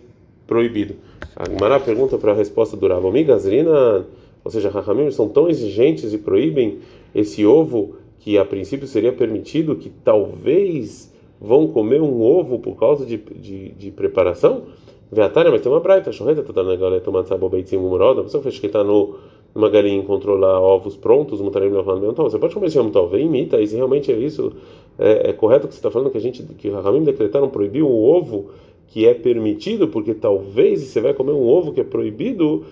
proibido. 0.45 0.95
A 1.36 1.49
Gemara 1.49 1.80
pergunta 1.80 2.17
para 2.17 2.32
a 2.32 2.36
resposta 2.36 2.75
do 2.75 2.88
Rav 2.88 3.04
Gazrina, 3.23 4.06
ou 4.43 4.52
seja, 4.52 4.69
Rahamim 4.69 5.12
são 5.12 5.28
tão 5.30 5.49
exigentes 5.49 6.13
e 6.13 6.17
proíbem 6.17 6.80
esse 7.13 7.45
ovo 7.45 7.95
que 8.19 8.38
a 8.38 8.45
princípio 8.45 8.88
seria 8.88 9.13
permitido, 9.13 9.75
que 9.75 9.89
talvez 9.89 11.13
vão 11.39 11.67
comer 11.67 12.02
um 12.02 12.21
ovo 12.21 12.60
por 12.60 12.75
causa 12.75 13.06
de, 13.06 13.17
de, 13.17 13.69
de 13.69 13.91
preparação? 13.91 14.63
Veatária, 15.12 15.49
mas 15.49 15.62
tem 15.62 15.71
uma 15.71 15.80
braita, 15.80 16.12
chorreta, 16.12 16.43
tá 16.43 16.63
na 16.63 16.75
galera 16.75 17.02
tomando 17.02 17.28
sabobeitinho 17.28 17.82
mumoroda, 17.82 18.21
a 18.21 18.23
pessoa 18.23 18.43
fez 18.43 18.60
que 18.60 18.67
está 18.67 18.84
no 18.84 19.15
numa 19.53 19.69
galinha 19.69 19.97
encontrou 19.97 20.38
lá 20.38 20.59
ovos 20.59 20.95
prontos, 20.95 21.41
mutarim 21.41 21.67
então 21.67 22.29
você 22.29 22.38
pode 22.38 22.53
comer 22.53 22.67
esse 22.67 22.79
homem 22.79 22.91
talvez 22.91 23.23
imita, 23.23 23.59
e 23.59 23.67
se 23.67 23.75
realmente 23.75 24.12
é 24.12 24.15
isso, 24.15 24.53
é, 24.97 25.29
é 25.29 25.33
correto 25.33 25.67
que 25.67 25.73
você 25.73 25.79
está 25.79 25.89
falando 25.89 26.12
que 26.12 26.17
a 26.17 26.21
gente, 26.21 26.43
que 26.43 26.69
Rahamim 26.69 27.03
decretaram 27.03 27.49
proibir 27.49 27.81
o 27.81 27.91
ovo 27.91 28.51
que 28.88 29.05
é 29.05 29.13
permitido, 29.13 29.88
porque 29.88 30.13
talvez 30.13 30.81
você 30.81 30.99
vai 30.99 31.13
comer 31.13 31.31
um 31.31 31.47
ovo 31.47 31.71
que 31.71 31.79
é 31.79 31.83
proibido, 31.83 32.65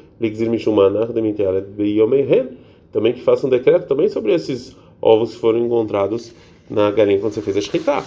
também 2.91 3.13
que 3.13 3.21
faça 3.21 3.45
um 3.45 3.49
decreto 3.49 3.87
também 3.87 4.09
sobre 4.09 4.33
esses 4.33 4.75
ovos 4.99 5.35
que 5.35 5.39
foram 5.39 5.59
encontrados 5.59 6.33
na 6.69 6.89
galinha 6.91 7.19
quando 7.19 7.33
você 7.33 7.41
fez 7.41 7.57
a 7.57 7.61
shkita. 7.61 8.03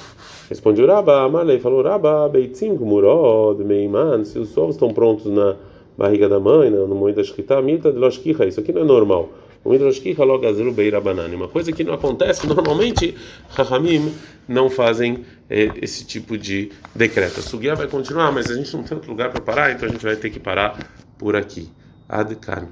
Responde 0.48 0.82
o 0.82 0.86
Rabba, 0.86 1.22
Amalei 1.22 1.60
falou, 1.60 1.82
Rabba, 1.82 2.28
beitzim, 2.28 2.74
gumurod, 2.74 3.62
meiman, 3.62 4.24
se 4.24 4.38
os 4.38 4.56
ovos 4.58 4.74
estão 4.74 4.92
prontos 4.92 5.26
na 5.26 5.56
barriga 6.00 6.30
da 6.30 6.40
mãe, 6.40 6.70
no 6.70 6.88
momento 6.88 7.16
da 7.16 7.24
shkita, 7.24 7.60
mita 7.60 7.92
de 7.92 7.98
loshkicha, 7.98 8.46
isso 8.46 8.58
aqui 8.58 8.72
não 8.72 8.80
é 8.80 8.84
normal. 8.84 9.28
Uma 9.62 9.76
coisa 11.48 11.70
que 11.70 11.84
não 11.84 11.92
acontece 11.92 12.46
normalmente, 12.48 13.14
Rahamim 13.50 14.10
não 14.48 14.70
fazem 14.70 15.26
é, 15.50 15.70
esse 15.82 16.06
tipo 16.06 16.38
de 16.38 16.72
decreto. 16.94 17.40
A 17.40 17.42
Sugia 17.42 17.74
vai 17.74 17.86
continuar, 17.86 18.32
mas 18.32 18.50
a 18.50 18.54
gente 18.54 18.74
não 18.74 18.82
tem 18.82 18.96
outro 18.96 19.10
lugar 19.10 19.30
para 19.30 19.42
parar, 19.42 19.72
então 19.72 19.86
a 19.86 19.92
gente 19.92 20.02
vai 20.02 20.16
ter 20.16 20.30
que 20.30 20.40
parar 20.40 20.78
por 21.18 21.36
aqui. 21.36 21.68
Adkan. 22.08 22.70